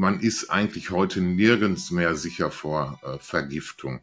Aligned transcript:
man 0.00 0.18
ist 0.20 0.48
eigentlich 0.48 0.90
heute 0.90 1.20
nirgends 1.20 1.90
mehr 1.90 2.14
sicher 2.14 2.50
vor 2.50 2.98
äh, 3.02 3.18
Vergiftung. 3.18 4.00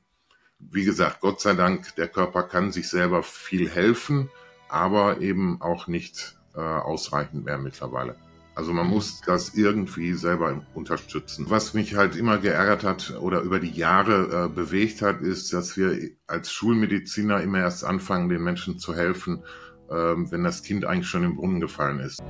Wie 0.60 0.86
gesagt, 0.86 1.22
Gott 1.22 1.42
sei 1.42 1.56
Dank, 1.56 1.96
der 1.96 2.08
Körper 2.08 2.44
kann 2.44 2.72
sich 2.72 2.88
selber 2.88 3.24
viel 3.24 3.68
helfen, 3.68 4.30
aber 4.70 5.22
eben 5.22 5.60
auch 5.60 5.88
nicht 5.88 6.38
äh, 6.54 6.60
ausreichend 6.60 7.46
mehr 7.46 7.58
mittlerweile. 7.58 8.16
Also 8.54 8.74
man 8.74 8.86
muss 8.86 9.22
das 9.22 9.56
irgendwie 9.56 10.14
selber 10.14 10.64
unterstützen. 10.76 11.50
Was 11.50 11.74
mich 11.74 11.96
halt 11.96 12.16
immer 12.16 12.38
geärgert 12.38 12.84
hat 12.84 13.18
oder 13.20 13.42
über 13.42 13.60
die 13.60 13.72
Jahre 13.72 14.46
äh, 14.46 14.56
bewegt 14.56 15.02
hat, 15.02 15.22
ist, 15.22 15.52
dass 15.52 15.78
wir 15.78 16.12
als 16.28 16.52
Schulmediziner 16.52 17.42
immer 17.42 17.62
erst 17.62 17.84
anfangen, 17.84 18.30
den 18.30 18.44
Menschen 18.44 18.78
zu 18.78 18.96
helfen, 18.96 19.44
äh, 19.90 19.94
wenn 19.94 20.44
das 20.44 20.62
Kind 20.62 20.86
eigentlich 20.86 21.10
schon 21.10 21.24
im 21.24 21.38
Brunnen 21.38 21.60
gefallen 21.60 22.02
ist. 22.02 22.22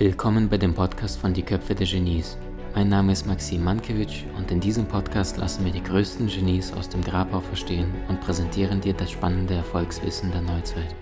Willkommen 0.00 0.48
bei 0.48 0.56
dem 0.56 0.72
Podcast 0.72 1.20
von 1.20 1.34
Die 1.34 1.42
Köpfe 1.42 1.74
der 1.74 1.86
Genies. 1.86 2.38
Mein 2.74 2.88
Name 2.88 3.12
ist 3.12 3.26
Maxim 3.26 3.62
Mankewitsch 3.62 4.24
und 4.34 4.50
in 4.50 4.58
diesem 4.58 4.86
Podcast 4.86 5.36
lassen 5.36 5.62
wir 5.62 5.72
die 5.72 5.82
größten 5.82 6.26
Genies 6.28 6.72
aus 6.72 6.88
dem 6.88 7.04
Grabau 7.04 7.40
verstehen 7.40 7.92
und 8.08 8.18
präsentieren 8.22 8.80
dir 8.80 8.94
das 8.94 9.10
spannende 9.10 9.52
Erfolgswissen 9.52 10.32
der 10.32 10.40
Neuzeit. 10.40 10.96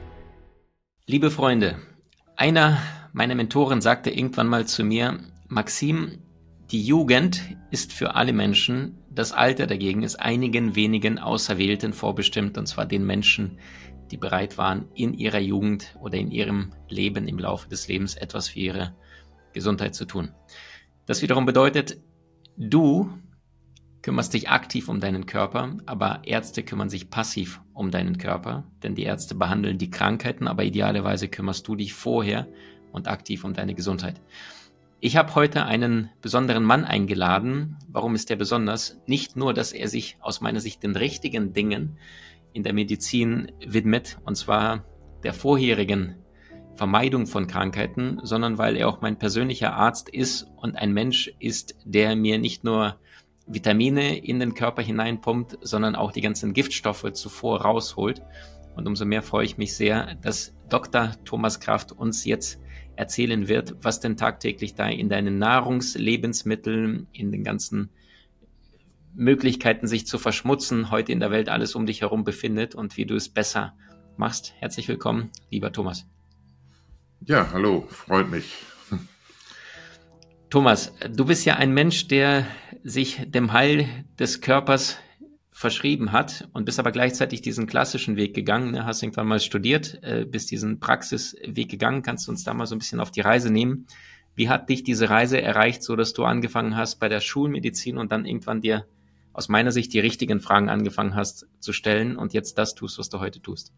Liebe 1.07 1.31
Freunde, 1.31 1.77
einer 2.35 2.79
meiner 3.13 3.37
Mentoren 3.37 3.81
sagte 3.81 4.11
irgendwann 4.11 4.49
mal 4.49 4.67
zu 4.67 4.83
mir, 4.83 5.21
Maxim, 5.47 6.19
die 6.73 6.83
Jugend 6.83 7.41
ist 7.71 7.93
für 7.93 8.17
alle 8.17 8.33
Menschen, 8.33 8.99
das 9.13 9.31
Alter 9.31 9.69
dagegen 9.69 10.03
ist 10.03 10.17
einigen 10.17 10.75
wenigen 10.75 11.21
Auserwählten 11.21 11.93
vorbestimmt, 11.93 12.59
und 12.59 12.67
zwar 12.67 12.85
den 12.85 13.07
Menschen, 13.07 13.59
die 14.09 14.17
bereit 14.17 14.59
waren, 14.59 14.87
in 14.95 15.15
ihrer 15.15 15.39
Jugend 15.39 15.97
oder 16.01 16.19
in 16.19 16.31
ihrem 16.31 16.73
Leben 16.89 17.29
im 17.29 17.39
Laufe 17.39 17.69
des 17.69 17.89
Lebens 17.89 18.15
etwas 18.17 18.49
für 18.49 18.59
ihre 18.59 18.95
Gesundheit 19.53 19.95
zu 19.95 20.05
tun. 20.05 20.31
Das 21.07 21.23
wiederum 21.23 21.47
bedeutet, 21.47 21.99
du 22.57 23.11
kümmerst 24.03 24.35
dich 24.35 24.49
aktiv 24.49 24.89
um 24.89 25.01
deinen 25.01 25.27
Körper, 25.27 25.77
aber 25.87 26.23
Ärzte 26.25 26.63
kümmern 26.63 26.91
sich 26.91 27.11
passiv 27.11 27.61
um 27.75 27.91
deinen 27.91 28.19
Körper, 28.19 28.65
denn 28.83 28.95
die 28.95 29.05
Ärzte 29.05 29.35
behandeln 29.35 29.79
die 29.79 29.91
Krankheiten, 29.91 30.49
aber 30.49 30.65
idealerweise 30.65 31.29
kümmerst 31.29 31.67
du 31.67 31.77
dich 31.77 31.95
vorher 31.95 32.47
und 32.93 33.09
aktiv 33.09 33.45
um 33.45 33.53
deine 33.55 33.75
Gesundheit. 33.75 34.21
Ich 35.01 35.17
habe 35.17 35.35
heute 35.37 35.65
einen 35.65 36.11
besonderen 36.23 36.65
Mann 36.65 36.85
eingeladen. 36.85 37.77
Warum 37.87 38.17
ist 38.17 38.31
der 38.31 38.37
besonders? 38.37 38.99
Nicht 39.07 39.37
nur, 39.37 39.55
dass 39.55 39.73
er 39.73 39.87
sich 39.87 40.17
aus 40.21 40.41
meiner 40.41 40.59
Sicht 40.59 40.83
den 40.83 40.97
richtigen 40.97 41.53
Dingen 41.53 41.99
in 42.53 42.63
der 42.63 42.73
Medizin 42.73 43.53
widmet, 43.65 44.19
und 44.25 44.37
zwar 44.37 44.85
der 45.23 45.33
vorherigen 45.33 46.17
Vermeidung 46.75 47.27
von 47.27 47.49
Krankheiten, 47.49 48.21
sondern 48.23 48.57
weil 48.57 48.77
er 48.77 48.89
auch 48.89 49.01
mein 49.01 49.19
persönlicher 49.19 49.75
Arzt 49.75 50.09
ist 50.09 50.47
und 50.57 50.77
ein 50.77 50.93
Mensch 50.93 51.33
ist, 51.41 51.75
der 51.85 52.15
mir 52.15 52.39
nicht 52.39 52.63
nur 52.63 52.97
Vitamine 53.49 54.17
in 54.19 54.39
den 54.39 54.55
Körper 54.55 54.83
hineinpumpt, 54.83 55.59
sondern 55.61 55.97
auch 55.97 56.13
die 56.13 56.21
ganzen 56.21 56.53
Giftstoffe 56.53 57.13
zuvor 57.15 57.63
rausholt. 57.63 58.23
Und 58.77 58.87
umso 58.87 59.05
mehr 59.05 59.23
freue 59.23 59.45
ich 59.45 59.59
mich 59.59 59.75
sehr, 59.75 60.15
dass 60.23 60.55
Dr. 60.69 61.13
Thomas 61.25 61.59
Kraft 61.59 61.91
uns 61.91 62.25
jetzt 62.25 62.61
erzählen 62.95 63.49
wird, 63.49 63.75
was 63.83 64.01
denn 64.01 64.17
tagtäglich 64.17 64.75
da 64.75 64.87
in 64.87 65.09
deinen 65.09 65.39
Nahrungslebensmitteln, 65.39 67.09
in 67.13 67.33
den 67.33 67.43
ganzen 67.43 67.91
Möglichkeiten, 69.19 69.89
sich 69.89 70.07
zu 70.07 70.17
verschmutzen, 70.17 70.93
heute 70.93 71.11
in 71.11 71.19
der 71.19 71.33
Welt 71.33 71.49
alles 71.49 71.75
um 71.75 71.87
dich 71.87 72.03
herum 72.03 72.23
befindet 72.23 72.77
und 72.77 72.97
wie 72.97 73.05
du 73.05 73.17
es 73.17 73.29
besser 73.29 73.75
machst. 74.17 74.55
Herzlich 74.59 74.87
willkommen, 74.87 75.31
lieber 75.51 75.73
Thomas. 75.73 76.07
Ja, 77.27 77.51
hallo, 77.53 77.85
freut 77.91 78.31
mich. 78.31 78.55
Thomas, 80.51 80.95
du 81.11 81.25
bist 81.25 81.45
ja 81.45 81.57
ein 81.57 81.75
Mensch, 81.75 82.07
der 82.07 82.47
sich 82.85 83.21
dem 83.27 83.53
Heil 83.53 83.89
des 84.21 84.41
Körpers 84.41 84.99
verschrieben 85.51 86.13
hat 86.13 86.49
und 86.53 86.65
bist 86.65 86.79
aber 86.79 86.93
gleichzeitig 86.93 87.43
diesen 87.43 87.67
klassischen 87.67 88.15
Weg 88.15 88.35
gegangen. 88.35 88.71
Ne? 88.71 88.87
Hast 88.87 89.03
irgendwann 89.03 89.27
mal 89.27 89.41
studiert, 89.41 89.99
äh, 90.03 90.25
bist 90.25 90.53
diesen 90.53 90.79
Praxisweg 90.79 91.69
gegangen. 91.69 92.03
Kannst 92.03 92.29
du 92.29 92.31
uns 92.31 92.45
da 92.45 92.55
mal 92.55 92.67
so 92.67 92.77
ein 92.77 92.79
bisschen 92.79 93.01
auf 93.01 93.11
die 93.11 93.21
Reise 93.21 93.51
nehmen? 93.51 93.89
Wie 94.37 94.49
hat 94.49 94.69
dich 94.69 94.85
diese 94.85 95.11
Reise 95.11 95.43
erreicht, 95.43 95.83
so 95.83 95.97
dass 95.97 96.13
du 96.13 96.25
angefangen 96.25 96.77
hast 96.77 97.01
bei 97.01 97.09
der 97.09 97.21
Schulmedizin 97.21 97.99
und 97.99 98.13
dann 98.13 98.25
irgendwann 98.25 98.61
dir 98.61 98.87
aus 99.39 99.49
meiner 99.49 99.71
Sicht 99.71 99.93
die 99.93 100.01
richtigen 100.01 100.41
Fragen 100.41 100.69
angefangen 100.69 101.15
hast 101.15 101.47
zu 101.61 101.73
stellen 101.73 102.17
und 102.17 102.33
jetzt 102.35 102.59
das 102.59 102.75
tust, 102.75 102.99
was 102.99 103.09
du 103.09 103.21
heute 103.21 103.41
tust. 103.41 103.73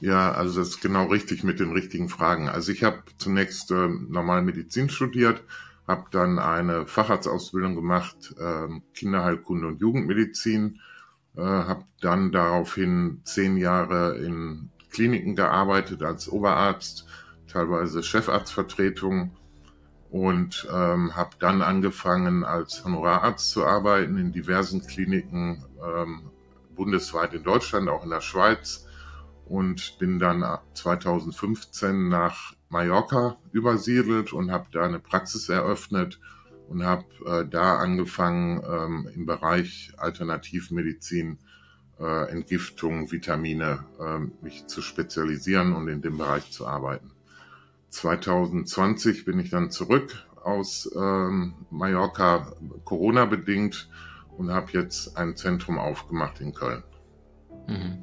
Ja, 0.00 0.32
also 0.32 0.60
das 0.60 0.70
ist 0.70 0.80
genau 0.80 1.04
richtig 1.08 1.44
mit 1.44 1.60
den 1.60 1.72
richtigen 1.72 2.08
Fragen. 2.08 2.48
Also 2.48 2.72
ich 2.72 2.82
habe 2.82 3.02
zunächst 3.18 3.70
äh, 3.70 3.88
normal 4.08 4.40
Medizin 4.40 4.88
studiert, 4.88 5.44
habe 5.86 6.06
dann 6.10 6.38
eine 6.38 6.86
Facharztausbildung 6.86 7.74
gemacht, 7.74 8.34
äh, 8.38 8.68
Kinderheilkunde 8.94 9.66
und 9.68 9.80
Jugendmedizin, 9.82 10.80
äh, 11.36 11.42
habe 11.42 11.84
dann 12.00 12.32
daraufhin 12.32 13.20
zehn 13.24 13.58
Jahre 13.58 14.16
in 14.16 14.70
Kliniken 14.90 15.36
gearbeitet 15.36 16.02
als 16.02 16.30
Oberarzt, 16.30 17.06
teilweise 17.46 18.02
Chefarztvertretung 18.02 19.36
und 20.12 20.68
ähm, 20.70 21.16
habe 21.16 21.30
dann 21.38 21.62
angefangen 21.62 22.44
als 22.44 22.84
Honorararzt 22.84 23.50
zu 23.50 23.64
arbeiten 23.64 24.18
in 24.18 24.30
diversen 24.30 24.86
Kliniken 24.86 25.64
ähm, 25.82 26.30
bundesweit 26.76 27.32
in 27.32 27.42
Deutschland, 27.42 27.88
auch 27.88 28.04
in 28.04 28.10
der 28.10 28.20
Schweiz 28.20 28.86
und 29.46 29.98
bin 29.98 30.18
dann 30.18 30.44
2015 30.74 32.10
nach 32.10 32.52
Mallorca 32.68 33.38
übersiedelt 33.52 34.34
und 34.34 34.52
habe 34.52 34.66
da 34.70 34.84
eine 34.84 34.98
Praxis 34.98 35.48
eröffnet 35.48 36.20
und 36.68 36.84
habe 36.84 37.06
äh, 37.24 37.46
da 37.48 37.78
angefangen 37.78 38.62
ähm, 38.68 39.08
im 39.14 39.24
Bereich 39.24 39.94
Alternativmedizin, 39.96 41.38
äh, 41.98 42.30
Entgiftung, 42.30 43.10
Vitamine 43.10 43.86
äh, 43.98 44.18
mich 44.44 44.66
zu 44.66 44.82
spezialisieren 44.82 45.72
und 45.72 45.88
in 45.88 46.02
dem 46.02 46.18
Bereich 46.18 46.50
zu 46.50 46.66
arbeiten. 46.66 47.11
2020 47.92 49.24
bin 49.24 49.38
ich 49.38 49.50
dann 49.50 49.70
zurück 49.70 50.26
aus 50.42 50.90
ähm, 50.96 51.54
Mallorca, 51.70 52.52
Corona 52.84 53.26
bedingt, 53.26 53.88
und 54.38 54.50
habe 54.50 54.72
jetzt 54.72 55.18
ein 55.18 55.36
Zentrum 55.36 55.78
aufgemacht 55.78 56.40
in 56.40 56.54
Köln. 56.54 56.82
Mhm. 57.68 57.98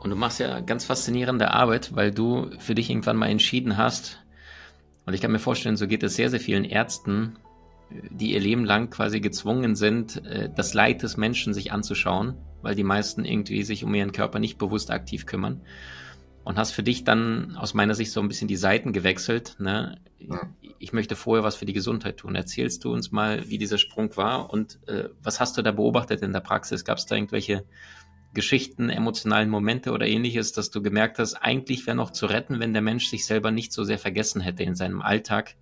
Und 0.00 0.10
du 0.10 0.16
machst 0.16 0.38
ja 0.38 0.60
ganz 0.60 0.84
faszinierende 0.84 1.50
Arbeit, 1.50 1.96
weil 1.96 2.12
du 2.12 2.50
für 2.60 2.76
dich 2.76 2.88
irgendwann 2.88 3.16
mal 3.16 3.28
entschieden 3.28 3.76
hast, 3.76 4.22
und 5.04 5.14
ich 5.14 5.20
kann 5.20 5.32
mir 5.32 5.38
vorstellen, 5.38 5.76
so 5.76 5.86
geht 5.86 6.02
es 6.02 6.16
sehr, 6.16 6.30
sehr 6.30 6.40
vielen 6.40 6.64
Ärzten, 6.64 7.38
die 7.90 8.32
ihr 8.32 8.40
Leben 8.40 8.64
lang 8.64 8.90
quasi 8.90 9.20
gezwungen 9.20 9.76
sind, 9.76 10.24
äh, 10.24 10.50
das 10.54 10.74
Leid 10.74 11.02
des 11.02 11.16
Menschen 11.16 11.52
sich 11.52 11.72
anzuschauen, 11.72 12.34
weil 12.62 12.74
die 12.74 12.84
meisten 12.84 13.24
irgendwie 13.24 13.62
sich 13.62 13.84
um 13.84 13.94
ihren 13.94 14.12
Körper 14.12 14.38
nicht 14.38 14.58
bewusst 14.58 14.90
aktiv 14.90 15.26
kümmern 15.26 15.62
und 16.46 16.58
hast 16.58 16.70
für 16.70 16.84
dich 16.84 17.02
dann 17.02 17.56
aus 17.56 17.74
meiner 17.74 17.96
Sicht 17.96 18.12
so 18.12 18.20
ein 18.20 18.28
bisschen 18.28 18.46
die 18.46 18.54
Seiten 18.54 18.92
gewechselt. 18.92 19.56
Ne? 19.58 19.98
Ja. 20.20 20.48
Ich 20.78 20.92
möchte 20.92 21.16
vorher 21.16 21.42
was 21.42 21.56
für 21.56 21.66
die 21.66 21.72
Gesundheit 21.72 22.18
tun. 22.18 22.36
Erzählst 22.36 22.84
du 22.84 22.92
uns 22.92 23.10
mal, 23.10 23.50
wie 23.50 23.58
dieser 23.58 23.78
Sprung 23.78 24.16
war 24.16 24.48
und 24.50 24.78
äh, 24.86 25.08
was 25.20 25.40
hast 25.40 25.58
du 25.58 25.62
da 25.62 25.72
beobachtet 25.72 26.22
in 26.22 26.32
der 26.32 26.38
Praxis? 26.38 26.84
Gab 26.84 26.98
es 26.98 27.06
da 27.06 27.16
irgendwelche 27.16 27.64
Geschichten, 28.32 28.90
emotionalen 28.90 29.50
Momente 29.50 29.90
oder 29.90 30.06
ähnliches, 30.06 30.52
dass 30.52 30.70
du 30.70 30.82
gemerkt 30.82 31.18
hast, 31.18 31.34
eigentlich 31.34 31.84
wäre 31.84 31.96
noch 31.96 32.12
zu 32.12 32.26
retten, 32.26 32.60
wenn 32.60 32.74
der 32.74 32.82
Mensch 32.82 33.08
sich 33.08 33.26
selber 33.26 33.50
nicht 33.50 33.72
so 33.72 33.82
sehr 33.82 33.98
vergessen 33.98 34.40
hätte 34.40 34.62
in 34.62 34.76
seinem 34.76 35.02
Alltag? 35.02 35.56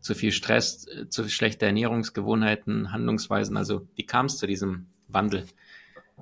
Zu 0.00 0.16
viel 0.16 0.32
Stress, 0.32 0.88
äh, 0.88 1.08
zu 1.08 1.28
schlechte 1.28 1.66
Ernährungsgewohnheiten, 1.66 2.90
Handlungsweisen. 2.90 3.56
Also 3.56 3.86
wie 3.94 4.06
kam 4.06 4.26
es 4.26 4.38
zu 4.38 4.48
diesem 4.48 4.88
Wandel? 5.06 5.44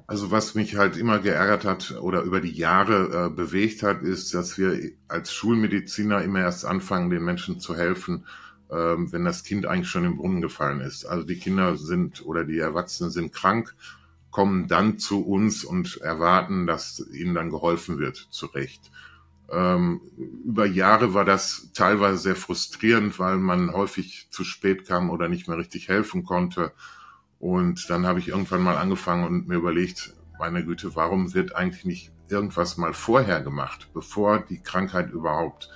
Also 0.06 0.30
was 0.30 0.54
mich 0.54 0.76
halt 0.76 0.96
immer 0.96 1.18
geärgert 1.18 1.64
hat 1.64 1.92
oder 2.00 2.22
über 2.22 2.40
die 2.40 2.52
Jahre 2.52 3.26
äh, 3.26 3.30
bewegt 3.34 3.82
hat, 3.82 4.02
ist, 4.02 4.34
dass 4.34 4.58
wir 4.58 4.90
als 5.08 5.32
Schulmediziner 5.32 6.22
immer 6.22 6.40
erst 6.40 6.64
anfangen, 6.64 7.10
den 7.10 7.24
Menschen 7.24 7.60
zu 7.60 7.76
helfen, 7.76 8.26
ähm, 8.70 9.12
wenn 9.12 9.24
das 9.24 9.44
Kind 9.44 9.66
eigentlich 9.66 9.88
schon 9.88 10.04
im 10.04 10.16
Brunnen 10.16 10.42
gefallen 10.42 10.80
ist. 10.80 11.06
Also 11.06 11.24
die 11.24 11.38
Kinder 11.38 11.76
sind 11.76 12.24
oder 12.26 12.44
die 12.44 12.58
Erwachsenen 12.58 13.10
sind 13.10 13.32
krank, 13.32 13.74
kommen 14.30 14.66
dann 14.68 14.98
zu 14.98 15.24
uns 15.24 15.64
und 15.64 15.98
erwarten, 15.98 16.66
dass 16.66 17.06
ihnen 17.12 17.34
dann 17.34 17.50
geholfen 17.50 17.98
wird, 17.98 18.16
zurecht. 18.30 18.90
Ähm, 19.50 20.00
über 20.44 20.66
Jahre 20.66 21.14
war 21.14 21.24
das 21.24 21.70
teilweise 21.72 22.18
sehr 22.18 22.36
frustrierend, 22.36 23.18
weil 23.18 23.36
man 23.36 23.72
häufig 23.72 24.26
zu 24.30 24.44
spät 24.44 24.86
kam 24.86 25.10
oder 25.10 25.28
nicht 25.28 25.48
mehr 25.48 25.58
richtig 25.58 25.88
helfen 25.88 26.24
konnte. 26.24 26.72
Und 27.44 27.90
dann 27.90 28.06
habe 28.06 28.20
ich 28.20 28.28
irgendwann 28.28 28.62
mal 28.62 28.78
angefangen 28.78 29.24
und 29.26 29.48
mir 29.48 29.56
überlegt, 29.56 30.14
meine 30.38 30.64
Güte, 30.64 30.96
warum 30.96 31.34
wird 31.34 31.54
eigentlich 31.54 31.84
nicht 31.84 32.10
irgendwas 32.30 32.78
mal 32.78 32.94
vorher 32.94 33.42
gemacht, 33.42 33.90
bevor 33.92 34.38
die 34.38 34.62
Krankheit 34.62 35.10
überhaupt 35.10 35.68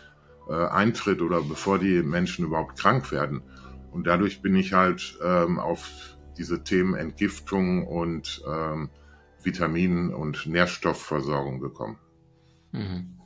äh, 0.48 0.54
eintritt 0.54 1.20
oder 1.20 1.42
bevor 1.42 1.78
die 1.78 2.02
Menschen 2.02 2.46
überhaupt 2.46 2.78
krank 2.78 3.12
werden. 3.12 3.42
Und 3.90 4.06
dadurch 4.06 4.40
bin 4.40 4.56
ich 4.56 4.72
halt 4.72 5.18
ähm, 5.22 5.58
auf 5.58 6.16
diese 6.38 6.64
Themen 6.64 6.94
Entgiftung 6.94 7.86
und 7.86 8.42
ähm, 8.50 8.88
Vitamin- 9.42 10.14
und 10.14 10.46
Nährstoffversorgung 10.46 11.60
gekommen. 11.60 11.98
Mhm. 12.72 13.18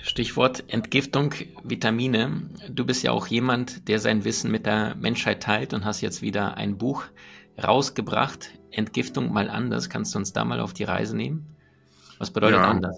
Stichwort 0.00 0.64
Entgiftung, 0.68 1.34
Vitamine. 1.64 2.48
Du 2.70 2.86
bist 2.86 3.02
ja 3.02 3.12
auch 3.12 3.26
jemand, 3.26 3.88
der 3.88 3.98
sein 3.98 4.24
Wissen 4.24 4.50
mit 4.50 4.64
der 4.64 4.94
Menschheit 4.94 5.42
teilt 5.42 5.74
und 5.74 5.84
hast 5.84 6.00
jetzt 6.00 6.22
wieder 6.22 6.56
ein 6.56 6.78
Buch 6.78 7.04
rausgebracht. 7.62 8.50
Entgiftung 8.70 9.32
mal 9.32 9.50
anders. 9.50 9.88
Kannst 9.90 10.14
du 10.14 10.18
uns 10.18 10.32
da 10.32 10.44
mal 10.44 10.60
auf 10.60 10.72
die 10.72 10.84
Reise 10.84 11.16
nehmen? 11.16 11.46
Was 12.18 12.30
bedeutet 12.30 12.60
ja, 12.60 12.70
anders? 12.70 12.96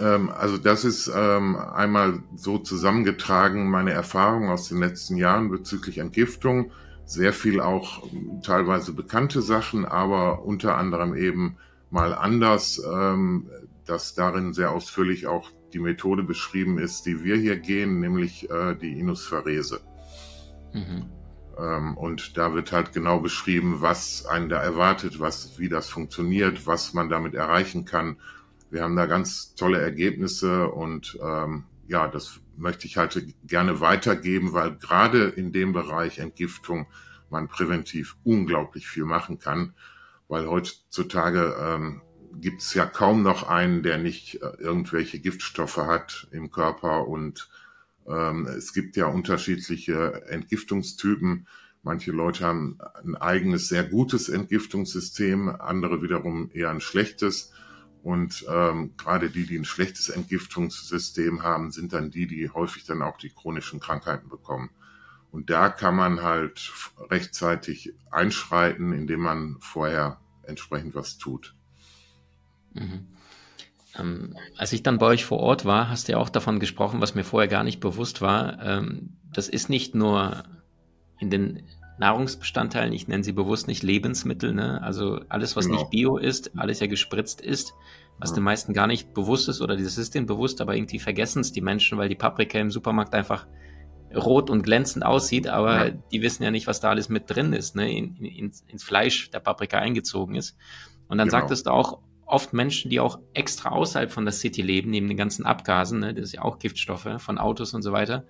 Ähm, 0.00 0.30
also 0.30 0.58
das 0.58 0.84
ist 0.84 1.10
ähm, 1.14 1.56
einmal 1.56 2.22
so 2.36 2.58
zusammengetragen 2.58 3.70
meine 3.70 3.92
Erfahrung 3.92 4.50
aus 4.50 4.68
den 4.68 4.78
letzten 4.78 5.16
Jahren 5.16 5.50
bezüglich 5.50 5.98
Entgiftung. 5.98 6.70
Sehr 7.06 7.32
viel 7.32 7.60
auch 7.60 8.02
teilweise 8.42 8.92
bekannte 8.92 9.42
Sachen, 9.42 9.84
aber 9.84 10.44
unter 10.44 10.76
anderem 10.76 11.14
eben 11.14 11.56
mal 11.90 12.14
anders, 12.14 12.82
ähm, 12.92 13.50
dass 13.84 14.14
darin 14.14 14.54
sehr 14.54 14.72
ausführlich 14.72 15.26
auch 15.26 15.50
die 15.74 15.78
Methode 15.80 16.22
beschrieben 16.22 16.78
ist, 16.78 17.04
die 17.04 17.22
wir 17.22 17.36
hier 17.36 17.56
gehen, 17.56 18.00
nämlich 18.00 18.48
äh, 18.50 18.74
die 18.74 18.98
Inuspharese. 18.98 19.80
Mhm. 20.72 21.04
Ähm, 21.58 21.96
und 21.96 22.36
da 22.36 22.54
wird 22.54 22.72
halt 22.72 22.92
genau 22.92 23.20
beschrieben, 23.20 23.80
was 23.80 24.26
einen 24.26 24.48
da 24.48 24.62
erwartet, 24.62 25.20
was, 25.20 25.58
wie 25.58 25.68
das 25.68 25.88
funktioniert, 25.88 26.66
was 26.66 26.94
man 26.94 27.08
damit 27.08 27.34
erreichen 27.34 27.84
kann. 27.84 28.16
Wir 28.70 28.82
haben 28.82 28.96
da 28.96 29.06
ganz 29.06 29.54
tolle 29.54 29.80
Ergebnisse 29.80 30.68
und 30.68 31.18
ähm, 31.22 31.64
ja, 31.86 32.08
das 32.08 32.40
möchte 32.56 32.86
ich 32.86 32.96
halt 32.96 33.22
gerne 33.44 33.80
weitergeben, 33.80 34.52
weil 34.52 34.76
gerade 34.76 35.24
in 35.28 35.52
dem 35.52 35.72
Bereich 35.72 36.18
Entgiftung 36.18 36.86
man 37.30 37.48
präventiv 37.48 38.16
unglaublich 38.24 38.86
viel 38.88 39.04
machen 39.04 39.38
kann, 39.38 39.74
weil 40.28 40.46
heutzutage 40.46 41.56
ähm, 41.60 42.02
gibt 42.40 42.62
es 42.62 42.74
ja 42.74 42.86
kaum 42.86 43.22
noch 43.22 43.48
einen, 43.48 43.82
der 43.82 43.98
nicht 43.98 44.42
äh, 44.42 44.52
irgendwelche 44.58 45.20
Giftstoffe 45.20 45.76
hat 45.76 46.28
im 46.30 46.50
Körper 46.50 47.06
und 47.06 47.48
ähm, 48.08 48.46
es 48.46 48.72
gibt 48.72 48.96
ja 48.96 49.06
unterschiedliche 49.06 50.26
Entgiftungstypen. 50.28 51.46
Manche 51.82 52.12
Leute 52.12 52.44
haben 52.44 52.78
ein 53.02 53.14
eigenes, 53.16 53.68
sehr 53.68 53.84
gutes 53.84 54.28
Entgiftungssystem, 54.28 55.48
andere 55.48 56.02
wiederum 56.02 56.50
eher 56.52 56.70
ein 56.70 56.80
schlechtes. 56.80 57.52
Und 58.02 58.44
ähm, 58.48 58.92
gerade 58.96 59.30
die, 59.30 59.46
die 59.46 59.58
ein 59.58 59.64
schlechtes 59.64 60.10
Entgiftungssystem 60.10 61.42
haben, 61.42 61.70
sind 61.70 61.92
dann 61.92 62.10
die, 62.10 62.26
die 62.26 62.50
häufig 62.50 62.84
dann 62.84 63.02
auch 63.02 63.16
die 63.16 63.30
chronischen 63.30 63.80
Krankheiten 63.80 64.28
bekommen. 64.28 64.70
Und 65.30 65.50
da 65.50 65.68
kann 65.68 65.96
man 65.96 66.22
halt 66.22 66.72
rechtzeitig 67.10 67.94
einschreiten, 68.10 68.92
indem 68.92 69.20
man 69.20 69.56
vorher 69.58 70.20
entsprechend 70.42 70.94
was 70.94 71.18
tut. 71.18 71.54
Mhm. 72.74 73.06
Ähm, 73.98 74.36
als 74.56 74.72
ich 74.72 74.82
dann 74.82 74.98
bei 74.98 75.06
euch 75.06 75.24
vor 75.24 75.38
Ort 75.38 75.64
war, 75.64 75.88
hast 75.88 76.08
du 76.08 76.12
ja 76.12 76.18
auch 76.18 76.28
davon 76.28 76.58
gesprochen, 76.58 77.00
was 77.00 77.14
mir 77.14 77.24
vorher 77.24 77.48
gar 77.48 77.64
nicht 77.64 77.80
bewusst 77.80 78.20
war. 78.20 78.60
Ähm, 78.62 79.16
das 79.32 79.48
ist 79.48 79.68
nicht 79.68 79.94
nur 79.94 80.44
in 81.18 81.30
den 81.30 81.62
Nahrungsbestandteilen, 81.98 82.92
ich 82.92 83.06
nenne 83.06 83.22
sie 83.22 83.32
bewusst 83.32 83.68
nicht 83.68 83.82
Lebensmittel, 83.82 84.52
ne? 84.52 84.82
also 84.82 85.20
alles, 85.28 85.54
was 85.54 85.66
genau. 85.66 85.78
nicht 85.78 85.90
bio 85.90 86.16
ist, 86.16 86.58
alles 86.58 86.80
ja 86.80 86.88
gespritzt 86.88 87.40
ist, 87.40 87.72
was 88.18 88.30
ja. 88.30 88.36
den 88.36 88.44
meisten 88.44 88.72
gar 88.72 88.88
nicht 88.88 89.14
bewusst 89.14 89.48
ist 89.48 89.60
oder 89.60 89.76
dieses 89.76 89.96
ist 89.96 90.14
denen 90.14 90.26
bewusst, 90.26 90.60
aber 90.60 90.74
irgendwie 90.74 90.98
vergessen 90.98 91.40
es 91.40 91.52
die 91.52 91.60
Menschen, 91.60 91.96
weil 91.96 92.08
die 92.08 92.16
Paprika 92.16 92.58
im 92.58 92.72
Supermarkt 92.72 93.14
einfach 93.14 93.46
rot 94.14 94.50
und 94.50 94.62
glänzend 94.62 95.04
aussieht, 95.04 95.48
aber 95.48 95.88
ja. 95.88 95.94
die 96.12 96.22
wissen 96.22 96.42
ja 96.42 96.50
nicht, 96.50 96.66
was 96.66 96.80
da 96.80 96.90
alles 96.90 97.08
mit 97.08 97.24
drin 97.28 97.52
ist, 97.52 97.76
ne? 97.76 97.90
In, 97.92 98.16
in, 98.16 98.52
ins 98.66 98.84
Fleisch 98.84 99.30
der 99.30 99.40
Paprika 99.40 99.78
eingezogen 99.78 100.34
ist. 100.34 100.56
Und 101.08 101.18
dann 101.18 101.28
genau. 101.28 101.40
sagtest 101.40 101.66
du 101.66 101.70
auch, 101.70 102.00
oft 102.26 102.52
Menschen, 102.52 102.90
die 102.90 103.00
auch 103.00 103.18
extra 103.32 103.70
außerhalb 103.70 104.10
von 104.10 104.24
der 104.24 104.32
City 104.32 104.62
leben, 104.62 104.90
neben 104.90 105.08
den 105.08 105.16
ganzen 105.16 105.44
Abgasen, 105.44 106.00
ne, 106.00 106.14
das 106.14 106.26
ist 106.26 106.32
ja 106.34 106.42
auch 106.42 106.58
Giftstoffe 106.58 107.08
von 107.18 107.38
Autos 107.38 107.74
und 107.74 107.82
so 107.82 107.92
weiter, 107.92 108.24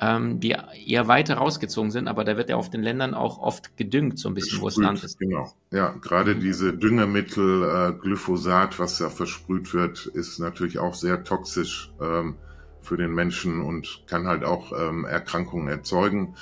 ähm, 0.00 0.40
die 0.40 0.56
eher 0.86 1.08
weiter 1.08 1.36
rausgezogen 1.36 1.90
sind, 1.90 2.08
aber 2.08 2.24
da 2.24 2.36
wird 2.36 2.50
ja 2.50 2.56
auf 2.56 2.70
den 2.70 2.82
Ländern 2.82 3.14
auch 3.14 3.38
oft 3.38 3.76
gedüngt, 3.76 4.18
so 4.18 4.28
ein 4.28 4.34
bisschen, 4.34 4.60
wo 4.60 4.68
es 4.68 4.76
Land 4.76 5.02
ist. 5.04 5.18
Genau, 5.18 5.52
ja, 5.70 5.90
gerade 6.00 6.34
mhm. 6.34 6.40
diese 6.40 6.76
Düngemittel, 6.76 7.62
äh, 7.64 7.92
Glyphosat, 8.00 8.78
was 8.78 8.98
da 8.98 9.10
versprüht 9.10 9.74
wird, 9.74 10.06
ist 10.06 10.38
natürlich 10.38 10.78
auch 10.78 10.94
sehr 10.94 11.24
toxisch 11.24 11.92
ähm, 12.00 12.36
für 12.80 12.96
den 12.96 13.14
Menschen 13.14 13.62
und 13.62 14.04
kann 14.06 14.26
halt 14.26 14.44
auch 14.44 14.72
ähm, 14.72 15.04
Erkrankungen 15.04 15.68
erzeugen. 15.68 16.34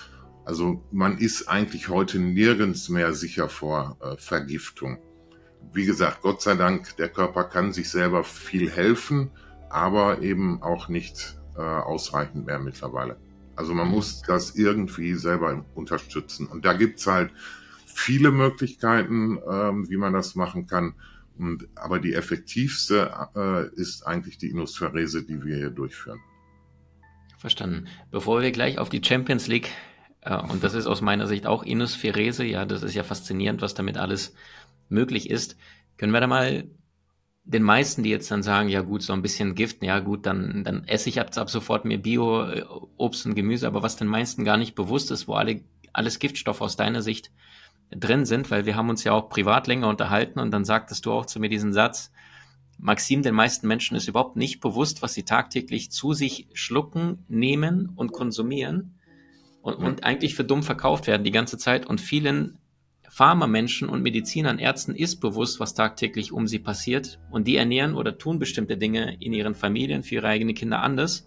Also 0.47 0.83
man 0.91 1.19
ist 1.19 1.49
eigentlich 1.49 1.89
heute 1.91 2.19
nirgends 2.19 2.89
mehr 2.89 3.13
sicher 3.13 3.49
vor 3.49 3.99
äh, 4.01 4.17
Vergiftung 4.17 4.99
wie 5.73 5.87
gesagt, 5.87 6.23
Gott 6.23 6.43
sei 6.43 6.55
Dank, 6.55 6.97
der 6.97 7.09
Körper 7.09 7.45
kann 7.45 7.73
sich 7.73 7.91
selber 7.91 8.25
viel 8.25 8.71
helfen, 8.71 9.31
aber 9.69 10.21
eben 10.21 10.63
auch 10.63 10.89
nicht 10.89 11.37
äh, 11.57 11.61
ausreichend 11.61 12.47
mehr 12.47 12.59
mittlerweile. 12.59 13.17
Also 13.57 13.75
man 13.75 13.89
muss 13.89 14.23
das 14.23 14.57
irgendwie 14.57 15.15
selber 15.15 15.65
unterstützen. 15.75 16.47
Und 16.47 16.65
da 16.65 16.73
gibt's 16.73 17.07
halt 17.07 17.31
viele 17.87 18.31
Möglichkeiten, 18.31 19.39
ähm, 19.49 19.89
wie 19.91 19.97
man 19.97 20.13
das 20.13 20.35
machen 20.35 20.67
kann. 20.67 20.95
Und, 21.39 21.69
aber 21.75 21.99
die 21.99 22.15
effektivste 22.15 23.29
äh, 23.35 23.81
ist 23.81 24.07
eigentlich 24.07 24.39
die 24.39 24.49
Inuspharese, 24.49 25.25
die 25.25 25.45
wir 25.45 25.57
hier 25.57 25.71
durchführen. 25.71 26.21
Verstanden. 27.39 27.87
Bevor 28.11 28.43
wir 28.43 28.51
gleich 28.51 28.79
auf 28.79 28.89
die 28.89 29.03
Champions 29.03 29.47
League, 29.47 29.71
äh, 30.23 30.37
und 30.37 30.65
das 30.65 30.75
ist 30.75 30.87
aus 30.87 31.01
meiner 31.01 31.27
Sicht 31.27 31.47
auch 31.47 31.63
Inuspharese, 31.63 32.45
ja, 32.45 32.65
das 32.67 32.83
ist 32.83 32.95
ja 32.95 33.03
faszinierend, 33.03 33.63
was 33.63 33.75
damit 33.75 33.97
alles 33.97 34.35
möglich 34.91 35.31
ist, 35.31 35.57
können 35.97 36.13
wir 36.13 36.21
da 36.21 36.27
mal 36.27 36.65
den 37.45 37.63
meisten, 37.63 38.03
die 38.03 38.11
jetzt 38.11 38.31
dann 38.31 38.43
sagen, 38.43 38.69
ja 38.69 38.83
gut, 38.83 39.03
so 39.03 39.13
ein 39.13 39.23
bisschen 39.23 39.55
Gift, 39.55 39.83
ja 39.83 39.99
gut, 40.01 40.27
dann, 40.27 40.63
dann 40.65 40.85
esse 40.85 41.09
ich 41.09 41.21
ab, 41.21 41.37
ab 41.37 41.51
sofort 41.51 41.85
mir 41.85 41.99
Bio-Obst 41.99 43.27
und 43.27 43.35
Gemüse, 43.35 43.67
aber 43.67 43.83
was 43.83 43.97
den 43.97 44.09
meisten 44.09 44.45
gar 44.45 44.57
nicht 44.57 44.75
bewusst 44.75 45.11
ist, 45.11 45.27
wo 45.27 45.35
alle, 45.35 45.63
alles 45.93 46.19
Giftstoffe 46.19 46.61
aus 46.61 46.77
deiner 46.77 47.03
Sicht 47.03 47.33
drin 47.91 48.25
sind, 48.25 48.51
weil 48.51 48.67
wir 48.67 48.77
haben 48.77 48.89
uns 48.89 49.03
ja 49.05 49.13
auch 49.13 49.29
privat 49.29 49.67
länger 49.67 49.89
unterhalten 49.89 50.39
und 50.39 50.53
dann 50.53 50.65
sagtest 50.65 51.07
du 51.07 51.13
auch 51.13 51.27
zu 51.27 51.41
mir 51.41 51.49
diesen 51.49 51.73
Satz, 51.73 52.13
Maxim, 52.79 53.23
den 53.23 53.35
meisten 53.35 53.67
Menschen 53.67 53.97
ist 53.97 54.09
überhaupt 54.09 54.37
nicht 54.37 54.61
bewusst, 54.61 55.03
was 55.03 55.13
sie 55.13 55.25
tagtäglich 55.25 55.91
zu 55.91 56.15
sich 56.15 56.49
schlucken, 56.55 57.25
nehmen 57.29 57.93
und 57.95 58.13
konsumieren 58.13 58.95
und, 59.61 59.75
und 59.75 60.05
eigentlich 60.05 60.35
für 60.35 60.45
dumm 60.45 60.63
verkauft 60.63 61.07
werden 61.07 61.25
die 61.25 61.31
ganze 61.31 61.59
Zeit 61.59 61.85
und 61.85 62.01
vielen 62.01 62.60
Pharmamenschen 63.11 63.89
und 63.89 64.03
Medizinern, 64.03 64.61
Ärzten 64.61 64.95
ist 64.95 65.17
bewusst, 65.17 65.59
was 65.59 65.75
tagtäglich 65.75 66.31
um 66.31 66.47
sie 66.47 66.61
passiert 66.61 67.19
und 67.29 67.49
die 67.49 67.57
ernähren 67.57 67.95
oder 67.95 68.17
tun 68.17 68.39
bestimmte 68.39 68.77
Dinge 68.77 69.17
in 69.19 69.33
ihren 69.33 69.57
Familien 69.57 70.05
für 70.05 70.15
ihre 70.15 70.29
eigenen 70.29 70.55
Kinder 70.55 70.81
anders. 70.81 71.27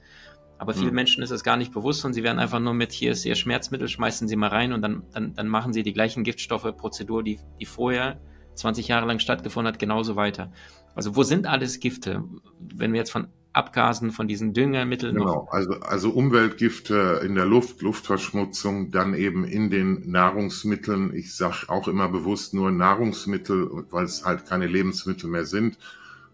Aber 0.57 0.73
vielen 0.73 0.89
mhm. 0.89 0.95
Menschen 0.95 1.23
ist 1.23 1.31
es 1.31 1.43
gar 1.43 1.57
nicht 1.57 1.73
bewusst 1.73 2.05
und 2.05 2.13
sie 2.13 2.23
werden 2.23 2.39
einfach 2.39 2.61
nur 2.61 2.73
mit, 2.73 2.93
hier 2.93 3.11
ist 3.11 3.25
ihr 3.25 3.35
Schmerzmittel, 3.35 3.89
schmeißen 3.89 4.29
sie 4.29 4.37
mal 4.37 4.47
rein 4.47 4.71
und 4.71 4.81
dann, 4.81 5.03
dann, 5.11 5.33
dann 5.33 5.49
machen 5.49 5.73
sie 5.73 5.83
die 5.83 5.91
gleichen 5.91 6.23
Giftstoffe, 6.23 6.73
Prozedur, 6.77 7.21
die, 7.21 7.37
die 7.59 7.65
vorher 7.65 8.21
20 8.55 8.87
Jahre 8.87 9.05
lang 9.05 9.19
stattgefunden 9.19 9.73
hat, 9.73 9.77
genauso 9.77 10.15
weiter. 10.15 10.53
Also 10.95 11.17
wo 11.17 11.23
sind 11.23 11.47
alles 11.47 11.81
Gifte? 11.81 12.23
Wenn 12.59 12.93
wir 12.93 12.99
jetzt 12.99 13.11
von 13.11 13.27
Abgasen 13.53 14.11
von 14.11 14.27
diesen 14.27 14.53
Düngermitteln. 14.53 15.15
Genau, 15.15 15.47
also, 15.51 15.73
also 15.81 16.09
Umweltgifte 16.09 17.21
in 17.23 17.35
der 17.35 17.45
Luft, 17.45 17.81
Luftverschmutzung, 17.81 18.91
dann 18.91 19.13
eben 19.13 19.45
in 19.45 19.69
den 19.69 20.09
Nahrungsmitteln. 20.09 21.13
Ich 21.13 21.35
sage 21.35 21.65
auch 21.67 21.87
immer 21.87 22.09
bewusst 22.09 22.53
nur 22.55 22.71
Nahrungsmittel, 22.71 23.85
weil 23.91 24.05
es 24.05 24.25
halt 24.25 24.47
keine 24.47 24.65
Lebensmittel 24.65 25.29
mehr 25.29 25.45
sind. 25.45 25.77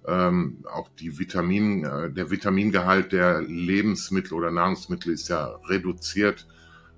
Ähm, 0.08 0.64
auch 0.74 0.90
die 0.98 1.20
Vitamin, 1.20 1.84
äh, 1.84 2.10
der 2.10 2.32
Vitamingehalt 2.32 3.12
der 3.12 3.42
Lebensmittel 3.42 4.34
oder 4.34 4.50
Nahrungsmittel 4.50 5.12
ist 5.12 5.28
ja 5.28 5.60
reduziert 5.68 6.48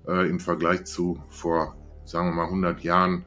äh, 0.06 0.28
im 0.30 0.38
Vergleich 0.38 0.84
zu 0.84 1.20
vor, 1.28 1.76
sagen 2.04 2.28
wir 2.28 2.34
mal, 2.34 2.44
100 2.44 2.80
Jahren. 2.82 3.24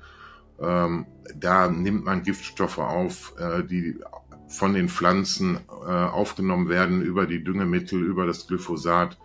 Ähm, 0.59 1.05
da 1.35 1.69
nimmt 1.69 2.05
man 2.05 2.23
Giftstoffe 2.23 2.77
auf, 2.77 3.33
äh, 3.37 3.63
die 3.63 3.99
von 4.47 4.73
den 4.73 4.89
Pflanzen 4.89 5.59
äh, 5.69 5.89
aufgenommen 5.89 6.69
werden 6.69 7.01
über 7.01 7.25
die 7.25 7.43
Düngemittel, 7.43 8.03
über 8.03 8.25
das 8.25 8.47
Glyphosat, 8.47 9.17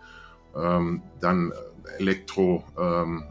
ähm, 0.55 1.03
dann 1.19 1.53
Elektro, 1.97 2.63
ähm, 2.77 3.23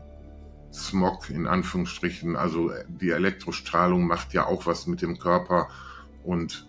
Smog 0.73 1.31
in 1.31 1.47
Anführungsstrichen, 1.49 2.37
also 2.37 2.71
die 2.89 3.11
Elektrostrahlung 3.11 4.07
macht 4.07 4.33
ja 4.35 4.47
auch 4.47 4.67
was 4.67 4.87
mit 4.87 5.03
dem 5.03 5.19
Körper 5.19 5.69
und 6.23 6.69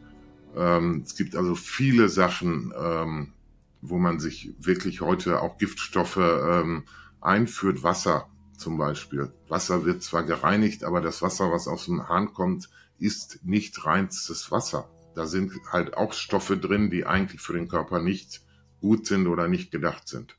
ähm, 0.56 1.04
es 1.06 1.16
gibt 1.16 1.36
also 1.36 1.54
viele 1.54 2.10
Sachen, 2.10 2.74
ähm, 2.78 3.34
wo 3.82 4.00
man 4.00 4.20
sich 4.20 4.54
wirklich 4.60 5.02
heute 5.02 5.42
auch 5.42 5.58
Giftstoffe 5.60 6.18
ähm, 6.18 6.84
einführt, 7.20 7.84
Wasser 7.84 8.28
zum 8.58 8.78
Beispiel. 8.78 9.32
Wasser 9.50 9.86
wird 9.86 10.02
zwar 10.02 10.24
gereinigt, 10.24 10.84
aber 10.84 11.02
das 11.02 11.22
Wasser, 11.22 11.52
was 11.52 11.68
aus 11.68 11.86
dem 11.86 12.10
Hahn 12.10 12.34
kommt, 12.34 12.70
ist 12.98 13.40
nicht 13.44 13.86
reinstes 13.86 14.52
Wasser 14.52 14.90
da 15.16 15.26
sind 15.26 15.54
halt 15.72 15.96
auch 15.96 16.14
Stoffe 16.14 16.58
drin, 16.58 16.90
die 16.90 17.06
eigentlich 17.06 17.42
für 17.42 17.54
den 17.54 17.68
Körper 17.68 18.02
nicht 18.02 18.42
gut 18.80 19.06
sind 19.06 19.28
oder 19.28 19.48
nicht 19.48 19.72
gedacht 19.72 20.08
sind. 20.08 20.36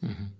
Mhm. 0.00 0.32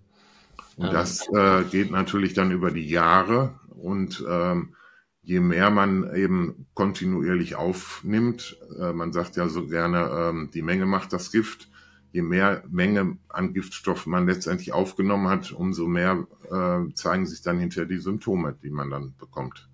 Und 0.77 0.93
das 0.93 1.27
äh, 1.29 1.63
geht 1.63 1.91
natürlich 1.91 2.33
dann 2.33 2.51
über 2.51 2.69
die 2.69 2.87
Jahre 2.87 3.59
und 3.69 4.23
ähm, 4.27 4.75
je 5.23 5.39
mehr 5.39 5.69
man 5.69 6.13
eben 6.15 6.67
kontinuierlich 6.73 7.55
aufnimmt, 7.55 8.57
äh, 8.79 8.91
man 8.91 9.13
sagt 9.13 9.37
ja 9.37 9.47
so 9.47 9.67
gerne, 9.67 10.09
ähm, 10.11 10.49
die 10.53 10.61
Menge 10.61 10.85
macht 10.85 11.13
das 11.13 11.31
Gift, 11.31 11.69
je 12.11 12.21
mehr 12.21 12.63
Menge 12.69 13.17
an 13.29 13.53
Giftstoffen 13.53 14.11
man 14.11 14.27
letztendlich 14.27 14.73
aufgenommen 14.73 15.27
hat, 15.29 15.51
umso 15.51 15.87
mehr 15.87 16.27
äh, 16.51 16.93
zeigen 16.93 17.25
sich 17.25 17.41
dann 17.41 17.57
hinterher 17.57 17.87
die 17.87 17.97
Symptome, 17.97 18.55
die 18.61 18.69
man 18.69 18.89
dann 18.89 19.15
bekommt. 19.17 19.69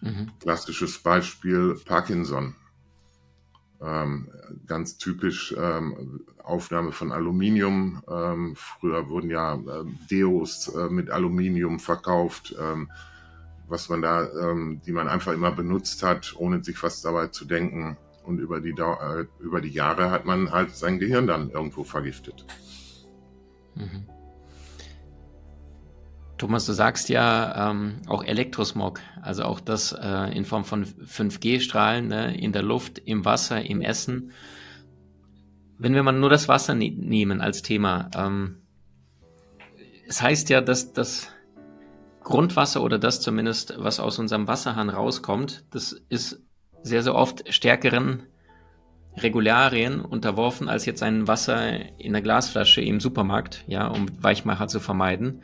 Mhm. 0.00 0.30
Klassisches 0.40 0.98
Beispiel 0.98 1.76
Parkinson. 1.84 2.54
Ähm, 3.82 4.28
ganz 4.66 4.96
typisch 4.96 5.54
ähm, 5.58 6.20
Aufnahme 6.42 6.92
von 6.92 7.12
Aluminium. 7.12 8.02
Ähm, 8.08 8.54
früher 8.56 9.08
wurden 9.08 9.30
ja 9.30 9.54
äh, 9.54 9.84
Deos 10.10 10.68
äh, 10.68 10.88
mit 10.88 11.10
Aluminium 11.10 11.80
verkauft, 11.80 12.54
ähm, 12.60 12.90
was 13.66 13.88
man 13.88 14.02
da, 14.02 14.28
ähm, 14.40 14.80
die 14.86 14.92
man 14.92 15.08
einfach 15.08 15.32
immer 15.32 15.50
benutzt 15.50 16.02
hat, 16.02 16.34
ohne 16.36 16.62
sich 16.62 16.82
was 16.82 17.02
dabei 17.02 17.28
zu 17.28 17.44
denken. 17.44 17.96
Und 18.24 18.38
über 18.38 18.60
die, 18.60 18.70
äh, 18.70 19.26
über 19.40 19.60
die 19.60 19.70
Jahre 19.70 20.10
hat 20.10 20.26
man 20.26 20.52
halt 20.52 20.76
sein 20.76 20.98
Gehirn 20.98 21.26
dann 21.26 21.50
irgendwo 21.50 21.82
vergiftet. 21.82 22.44
Mhm. 23.74 24.06
Thomas, 26.42 26.66
du 26.66 26.72
sagst 26.72 27.08
ja 27.08 27.70
ähm, 27.70 27.98
auch 28.08 28.24
Elektrosmog, 28.24 28.98
also 29.22 29.44
auch 29.44 29.60
das 29.60 29.92
äh, 29.92 30.36
in 30.36 30.44
Form 30.44 30.64
von 30.64 30.84
5G-Strahlen 30.84 32.08
ne, 32.08 32.36
in 32.36 32.50
der 32.50 32.64
Luft, 32.64 32.98
im 32.98 33.24
Wasser, 33.24 33.64
im 33.64 33.80
Essen. 33.80 34.32
Wenn 35.78 35.94
wir 35.94 36.02
mal 36.02 36.10
nur 36.10 36.30
das 36.30 36.48
Wasser 36.48 36.74
ne 36.74 36.90
nehmen 36.90 37.40
als 37.40 37.62
Thema, 37.62 38.10
ähm, 38.16 38.56
es 40.08 40.20
heißt 40.20 40.50
ja, 40.50 40.60
dass 40.60 40.92
das 40.92 41.28
Grundwasser 42.24 42.82
oder 42.82 42.98
das 42.98 43.20
zumindest, 43.20 43.76
was 43.78 44.00
aus 44.00 44.18
unserem 44.18 44.48
Wasserhahn 44.48 44.90
rauskommt, 44.90 45.64
das 45.70 45.92
ist 46.08 46.42
sehr, 46.82 47.04
sehr 47.04 47.14
oft 47.14 47.54
stärkeren 47.54 48.24
Regularien 49.16 50.00
unterworfen 50.00 50.68
als 50.68 50.86
jetzt 50.86 51.04
ein 51.04 51.28
Wasser 51.28 52.00
in 52.00 52.12
der 52.12 52.22
Glasflasche 52.22 52.80
im 52.80 52.98
Supermarkt, 52.98 53.62
ja, 53.68 53.86
um 53.86 54.06
Weichmacher 54.20 54.66
zu 54.66 54.80
vermeiden. 54.80 55.42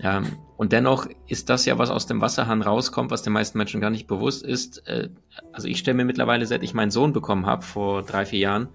Ähm, 0.00 0.38
und 0.56 0.72
dennoch 0.72 1.06
ist 1.26 1.50
das 1.50 1.66
ja, 1.66 1.78
was 1.78 1.90
aus 1.90 2.06
dem 2.06 2.20
Wasserhahn 2.20 2.62
rauskommt, 2.62 3.10
was 3.10 3.22
den 3.22 3.32
meisten 3.32 3.58
Menschen 3.58 3.80
gar 3.80 3.90
nicht 3.90 4.06
bewusst 4.06 4.44
ist. 4.44 4.86
Äh, 4.86 5.10
also 5.52 5.68
ich 5.68 5.78
stelle 5.78 5.96
mir 5.96 6.04
mittlerweile, 6.04 6.46
seit 6.46 6.62
ich 6.62 6.74
meinen 6.74 6.90
Sohn 6.90 7.12
bekommen 7.12 7.46
habe, 7.46 7.62
vor 7.62 8.02
drei, 8.02 8.24
vier 8.24 8.40
Jahren, 8.40 8.68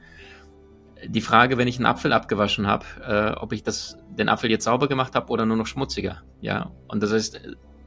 die 1.08 1.22
Frage, 1.22 1.58
wenn 1.58 1.68
ich 1.68 1.78
einen 1.78 1.86
Apfel 1.86 2.12
abgewaschen 2.14 2.68
habe, 2.68 2.86
äh, 3.08 3.40
ob 3.40 3.54
ich 3.54 3.64
das, 3.64 3.98
den 4.10 4.30
Apfel 4.30 4.52
jetzt 4.52 4.66
sauber 4.66 4.88
gemacht 4.88 5.16
habe 5.16 5.32
oder 5.32 5.46
nur 5.46 5.58
noch 5.58 5.68
schmutziger. 5.68 6.24
Ja, 6.42 6.72
und 6.88 7.02
das 7.02 7.14
heißt, 7.14 7.40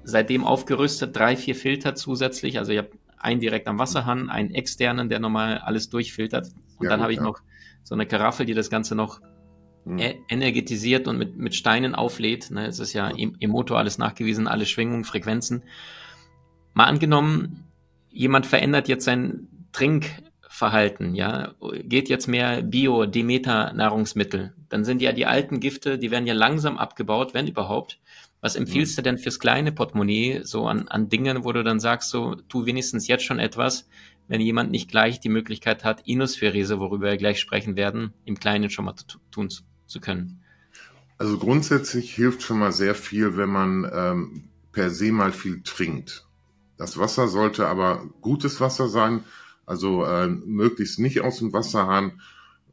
seitdem 0.05 0.45
aufgerüstet, 0.45 1.15
drei, 1.15 1.37
vier 1.37 1.55
Filter 1.55 1.95
zusätzlich. 1.95 2.59
Also 2.59 2.73
ich 2.73 2.79
habe 2.79 2.91
einen 3.19 3.41
direkt 3.41 3.69
am 3.69 3.79
Wasserhahn, 3.79 4.31
einen 4.31 4.55
externen, 4.55 5.09
der 5.09 5.21
nochmal 5.21 5.59
alles 5.59 5.91
durchfiltert. 5.91 6.49
Und 6.79 6.85
ja, 6.85 6.91
dann 6.91 7.03
habe 7.03 7.13
ich 7.13 7.19
ja. 7.19 7.25
noch 7.25 7.41
so 7.83 7.95
eine 7.95 8.07
Karaffe, 8.07 8.47
die 8.47 8.55
das 8.55 8.71
Ganze 8.71 8.95
noch 8.95 9.21
mhm. 9.85 10.01
energetisiert 10.29 11.09
und 11.09 11.19
mit, 11.19 11.37
mit 11.37 11.55
Steinen 11.55 11.95
auflädt. 11.95 12.51
Ne, 12.51 12.67
es 12.67 12.79
ist 12.79 12.93
ja 12.93 13.09
im, 13.09 13.37
im 13.39 13.51
Motor 13.51 13.79
alles 13.79 13.99
nachgewiesen, 13.99 14.47
alle 14.47 14.67
Schwingungen, 14.67 15.05
Frequenzen. 15.05 15.63
Mal 16.75 16.85
angenommen, 16.85 17.65
jemand 18.11 18.47
verändert 18.47 18.89
jetzt 18.89 19.05
sein 19.05 19.49
Trinkverhalten, 19.73 21.15
ja, 21.15 21.55
geht 21.83 22.09
jetzt 22.09 22.29
mehr 22.29 22.63
Bio, 22.63 23.07
Demeter 23.07 23.73
Nahrungsmittel, 23.73 24.55
dann 24.69 24.85
sind 24.85 25.03
ja 25.03 25.13
die 25.13 25.27
alten 25.27 25.61
Gifte, 25.61 25.99
die 25.99 26.11
werden 26.11 26.27
ja 26.27 26.35
langsam 26.35 26.79
abgebaut, 26.79 27.35
wenn 27.35 27.49
überhaupt. 27.49 27.99
Was 28.41 28.57
empfiehlst 28.57 28.97
mhm. 28.97 28.97
du 28.97 29.03
denn 29.03 29.19
fürs 29.19 29.39
kleine 29.39 29.71
Portemonnaie, 29.71 30.41
so 30.43 30.67
an, 30.67 30.89
an 30.89 31.09
Dingen, 31.09 31.45
wo 31.45 31.53
du 31.53 31.63
dann 31.63 31.79
sagst, 31.79 32.11
so, 32.11 32.35
tu 32.49 32.67
wenigstens 32.67 33.07
jetzt 33.07 33.25
schon 33.25 33.39
etwas, 33.39 33.89
wenn 34.29 34.41
jemand 34.41 34.71
nicht 34.71 34.91
gleich 34.91 35.21
die 35.21 35.29
Möglichkeit 35.29 35.85
hat, 35.85 36.07
Inosphärese, 36.07 36.81
worüber 36.81 37.07
wir 37.07 37.17
gleich 37.17 37.39
sprechen 37.39 37.77
werden, 37.77 38.15
im 38.25 38.39
Kleinen 38.39 38.71
schon 38.71 38.87
mal 38.87 38.95
tun 39.31 39.51
zu 39.51 39.63
können? 40.01 40.43
Also 41.19 41.39
grundsätzlich 41.39 42.15
hilft 42.15 42.43
schon 42.43 42.59
mal 42.59 42.73
sehr 42.73 42.95
viel, 42.95 43.37
wenn 43.37 43.51
man 43.51 43.91
ähm, 43.93 44.49
per 44.73 44.91
se 44.91 45.13
mal 45.13 45.33
viel 45.33 45.63
trinkt. 45.63 46.27
Das 46.77 46.99
Wasser 46.99 47.29
sollte 47.29 47.69
aber 47.69 48.05
gutes 48.21 48.61
Wasser 48.61 48.89
sein, 48.89 49.23
also 49.67 50.05
äh, 50.05 50.27
möglichst 50.27 50.99
nicht 50.99 51.21
aus 51.21 51.39
dem 51.39 51.53
Wasserhahn, 51.53 52.21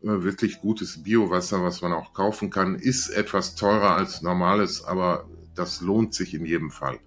äh, 0.01 0.23
wirklich 0.23 0.61
gutes 0.61 1.03
Biowasser, 1.03 1.63
was 1.63 1.81
man 1.81 1.93
auch 1.93 2.13
kaufen 2.13 2.49
kann, 2.49 2.75
ist 2.75 3.09
etwas 3.09 3.55
teurer 3.55 3.95
als 3.95 4.21
normales, 4.21 4.83
aber 4.83 5.29
das 5.55 5.81
lohnt 5.81 6.13
sich 6.13 6.33
in 6.33 6.45
jedem 6.45 6.71
Fall. 6.71 6.99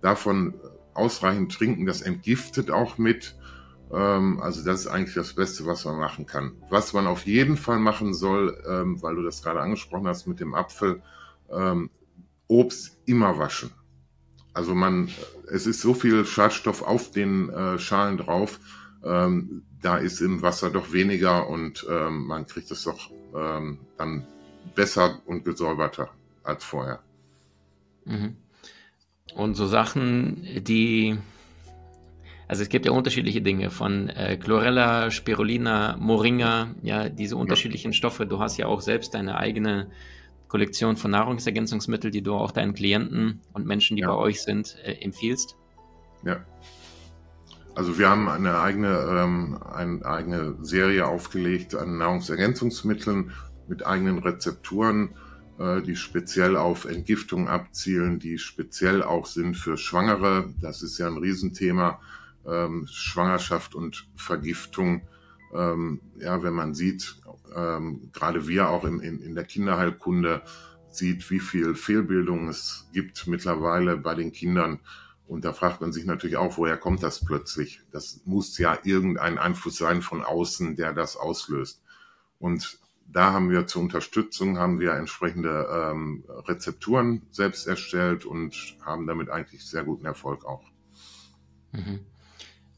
Davon 0.00 0.54
ausreichend 0.94 1.52
trinken, 1.52 1.86
das 1.86 2.02
entgiftet 2.02 2.70
auch 2.70 2.98
mit. 2.98 3.36
Ähm, 3.92 4.40
also 4.40 4.64
das 4.64 4.80
ist 4.80 4.86
eigentlich 4.86 5.14
das 5.14 5.34
Beste, 5.34 5.66
was 5.66 5.84
man 5.84 5.98
machen 5.98 6.26
kann. 6.26 6.52
Was 6.68 6.92
man 6.92 7.06
auf 7.06 7.26
jeden 7.26 7.56
Fall 7.56 7.78
machen 7.78 8.14
soll, 8.14 8.62
ähm, 8.68 9.02
weil 9.02 9.16
du 9.16 9.22
das 9.22 9.42
gerade 9.42 9.60
angesprochen 9.60 10.06
hast 10.06 10.26
mit 10.26 10.40
dem 10.40 10.54
Apfel, 10.54 11.02
ähm, 11.50 11.90
Obst 12.46 12.98
immer 13.06 13.38
waschen. 13.38 13.70
Also 14.52 14.74
man, 14.74 15.08
es 15.48 15.66
ist 15.66 15.80
so 15.80 15.94
viel 15.94 16.24
Schadstoff 16.24 16.82
auf 16.82 17.10
den 17.12 17.48
äh, 17.50 17.78
Schalen 17.78 18.18
drauf, 18.18 18.58
da 19.02 19.96
ist 19.96 20.20
im 20.20 20.42
Wasser 20.42 20.68
doch 20.68 20.92
weniger 20.92 21.48
und 21.48 21.86
man 21.88 22.46
kriegt 22.46 22.70
es 22.70 22.82
doch 22.82 23.10
dann 23.32 24.26
besser 24.74 25.20
und 25.24 25.42
gesäuberter 25.46 26.10
als 26.42 26.64
vorher. 26.64 27.00
Mhm. 28.04 28.36
Und 29.34 29.54
so 29.54 29.66
Sachen, 29.66 30.46
die 30.64 31.16
also 32.50 32.64
es 32.64 32.68
gibt 32.68 32.84
ja 32.84 32.90
unterschiedliche 32.90 33.40
Dinge 33.40 33.70
von 33.70 34.08
äh, 34.08 34.36
Chlorella, 34.36 35.12
Spirulina, 35.12 35.96
Moringa, 36.00 36.74
ja, 36.82 37.08
diese 37.08 37.36
unterschiedlichen 37.36 37.92
Stoffe. 37.92 38.26
Du 38.26 38.40
hast 38.40 38.56
ja 38.56 38.66
auch 38.66 38.80
selbst 38.80 39.14
deine 39.14 39.36
eigene 39.36 39.88
Kollektion 40.48 40.96
von 40.96 41.12
Nahrungsergänzungsmitteln, 41.12 42.12
die 42.12 42.22
du 42.22 42.34
auch 42.34 42.50
deinen 42.50 42.74
Klienten 42.74 43.40
und 43.52 43.66
Menschen, 43.66 43.94
die 43.94 44.02
ja. 44.02 44.08
bei 44.08 44.16
euch 44.16 44.42
sind, 44.42 44.76
äh, 44.82 44.94
empfiehlst. 44.94 45.54
Ja. 46.24 46.44
Also 47.76 48.00
wir 48.00 48.10
haben 48.10 48.28
eine 48.28 48.58
eigene, 48.58 48.98
ähm, 48.98 49.62
eine 49.72 50.04
eigene 50.04 50.56
Serie 50.60 51.06
aufgelegt 51.06 51.76
an 51.76 51.98
Nahrungsergänzungsmitteln 51.98 53.30
mit 53.68 53.86
eigenen 53.86 54.18
Rezepturen, 54.18 55.10
äh, 55.60 55.82
die 55.82 55.94
speziell 55.94 56.56
auf 56.56 56.84
Entgiftung 56.84 57.48
abzielen, 57.48 58.18
die 58.18 58.38
speziell 58.38 59.04
auch 59.04 59.26
sind 59.26 59.56
für 59.56 59.76
Schwangere. 59.76 60.52
Das 60.60 60.82
ist 60.82 60.98
ja 60.98 61.06
ein 61.06 61.16
Riesenthema 61.16 62.00
ähm, 62.46 62.86
Schwangerschaft 62.90 63.74
und 63.74 64.08
Vergiftung. 64.16 65.08
Ähm, 65.54 66.00
ja, 66.16 66.42
wenn 66.42 66.54
man 66.54 66.74
sieht, 66.74 67.20
ähm, 67.54 68.10
gerade 68.12 68.46
wir 68.46 68.68
auch 68.68 68.84
im, 68.84 69.00
in, 69.00 69.20
in 69.20 69.34
der 69.34 69.44
Kinderheilkunde 69.44 70.42
sieht, 70.90 71.30
wie 71.30 71.40
viel 71.40 71.74
Fehlbildung 71.74 72.48
es 72.48 72.88
gibt 72.92 73.26
mittlerweile 73.26 73.96
bei 73.96 74.14
den 74.14 74.32
Kindern. 74.32 74.80
Und 75.26 75.44
da 75.44 75.52
fragt 75.52 75.80
man 75.80 75.92
sich 75.92 76.04
natürlich 76.04 76.36
auch, 76.36 76.58
woher 76.58 76.76
kommt 76.76 77.02
das 77.02 77.24
plötzlich? 77.24 77.82
Das 77.92 78.22
muss 78.24 78.58
ja 78.58 78.78
irgendein 78.82 79.38
Einfluss 79.38 79.76
sein 79.76 80.02
von 80.02 80.24
außen, 80.24 80.74
der 80.74 80.92
das 80.92 81.16
auslöst. 81.16 81.82
Und 82.40 82.80
da 83.06 83.32
haben 83.32 83.50
wir 83.50 83.66
zur 83.66 83.82
Unterstützung 83.82 84.58
haben 84.58 84.80
wir 84.80 84.94
entsprechende 84.94 85.68
ähm, 85.72 86.24
Rezepturen 86.28 87.22
selbst 87.30 87.66
erstellt 87.66 88.24
und 88.24 88.76
haben 88.84 89.06
damit 89.06 89.30
eigentlich 89.30 89.64
sehr 89.64 89.84
guten 89.84 90.06
Erfolg 90.06 90.44
auch. 90.44 90.64
Mhm. 91.72 92.00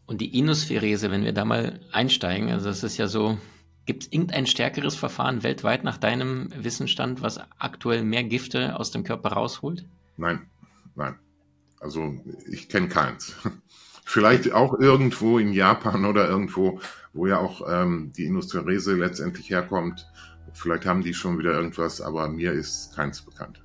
Und 0.06 0.20
die 0.20 0.38
Inospherese, 0.38 1.10
wenn 1.10 1.24
wir 1.24 1.32
da 1.32 1.44
mal 1.44 1.80
einsteigen, 1.92 2.50
also 2.50 2.66
das 2.66 2.82
ist 2.82 2.96
ja 2.96 3.06
so, 3.06 3.38
gibt 3.86 4.04
es 4.04 4.12
irgendein 4.12 4.46
stärkeres 4.46 4.94
Verfahren 4.94 5.42
weltweit 5.42 5.84
nach 5.84 5.98
deinem 5.98 6.48
Wissensstand, 6.56 7.22
was 7.22 7.40
aktuell 7.58 8.02
mehr 8.04 8.24
Gifte 8.24 8.78
aus 8.78 8.90
dem 8.90 9.04
Körper 9.04 9.30
rausholt? 9.32 9.86
Nein, 10.16 10.46
nein. 10.94 11.18
Also 11.80 12.14
ich 12.50 12.68
kenne 12.68 12.88
keins. 12.88 13.36
Vielleicht 14.04 14.52
auch 14.52 14.78
irgendwo 14.78 15.38
in 15.38 15.52
Japan 15.52 16.04
oder 16.04 16.28
irgendwo, 16.28 16.80
wo 17.12 17.26
ja 17.26 17.38
auch 17.38 17.62
ähm, 17.68 18.12
die 18.16 18.24
Inospherese 18.24 18.94
letztendlich 18.94 19.50
herkommt. 19.50 20.06
Vielleicht 20.52 20.86
haben 20.86 21.02
die 21.02 21.14
schon 21.14 21.38
wieder 21.38 21.52
irgendwas, 21.52 22.00
aber 22.00 22.28
mir 22.28 22.52
ist 22.52 22.94
keins 22.94 23.22
bekannt. 23.22 23.62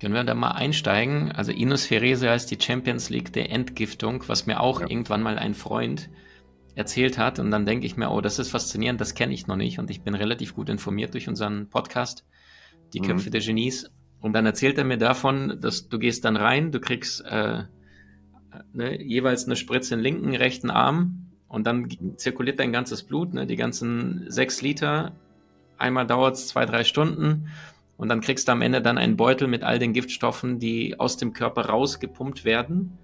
Können 0.00 0.14
wir 0.14 0.22
da 0.22 0.34
mal 0.34 0.52
einsteigen? 0.52 1.32
Also 1.32 1.50
Inosphärese 1.50 2.30
heißt 2.30 2.50
die 2.50 2.60
Champions 2.60 3.10
League 3.10 3.32
der 3.32 3.50
Entgiftung, 3.50 4.22
was 4.28 4.46
mir 4.46 4.60
auch 4.60 4.80
ja. 4.80 4.88
irgendwann 4.88 5.22
mal 5.22 5.38
ein 5.38 5.54
Freund 5.54 6.08
erzählt 6.76 7.18
hat. 7.18 7.40
Und 7.40 7.50
dann 7.50 7.66
denke 7.66 7.86
ich 7.86 7.96
mir, 7.96 8.10
oh, 8.10 8.20
das 8.20 8.38
ist 8.38 8.50
faszinierend, 8.50 9.00
das 9.00 9.14
kenne 9.14 9.34
ich 9.34 9.48
noch 9.48 9.56
nicht. 9.56 9.80
Und 9.80 9.90
ich 9.90 10.02
bin 10.02 10.14
relativ 10.14 10.54
gut 10.54 10.68
informiert 10.68 11.14
durch 11.14 11.28
unseren 11.28 11.68
Podcast, 11.68 12.24
Die 12.94 13.00
Köpfe 13.00 13.28
mhm. 13.28 13.32
der 13.32 13.40
Genies. 13.40 13.90
Und 14.20 14.32
dann 14.34 14.46
erzählt 14.46 14.78
er 14.78 14.84
mir 14.84 14.98
davon, 14.98 15.58
dass 15.60 15.88
du 15.88 15.98
gehst 15.98 16.24
dann 16.24 16.36
rein, 16.36 16.70
du 16.70 16.80
kriegst 16.80 17.24
äh, 17.24 17.64
ne, 18.72 19.02
jeweils 19.02 19.46
eine 19.46 19.56
Spritze 19.56 19.94
in 19.94 20.00
den 20.00 20.04
linken, 20.04 20.34
rechten 20.34 20.70
Arm 20.70 21.30
und 21.48 21.66
dann 21.66 21.88
zirkuliert 22.16 22.58
dein 22.60 22.72
ganzes 22.72 23.02
Blut, 23.02 23.34
ne, 23.34 23.46
die 23.46 23.56
ganzen 23.56 24.24
sechs 24.28 24.62
Liter. 24.62 25.12
Einmal 25.76 26.06
dauert 26.06 26.34
es 26.34 26.48
zwei, 26.48 26.66
drei 26.66 26.84
Stunden 26.84 27.48
und 27.98 28.08
dann 28.08 28.20
kriegst 28.20 28.46
du 28.48 28.52
am 28.52 28.62
Ende 28.62 28.80
dann 28.80 28.96
einen 28.96 29.16
Beutel 29.16 29.48
mit 29.48 29.64
all 29.64 29.80
den 29.80 29.92
Giftstoffen, 29.92 30.60
die 30.60 30.98
aus 30.98 31.16
dem 31.16 31.32
Körper 31.32 31.66
rausgepumpt 31.66 32.44
werden. 32.44 32.96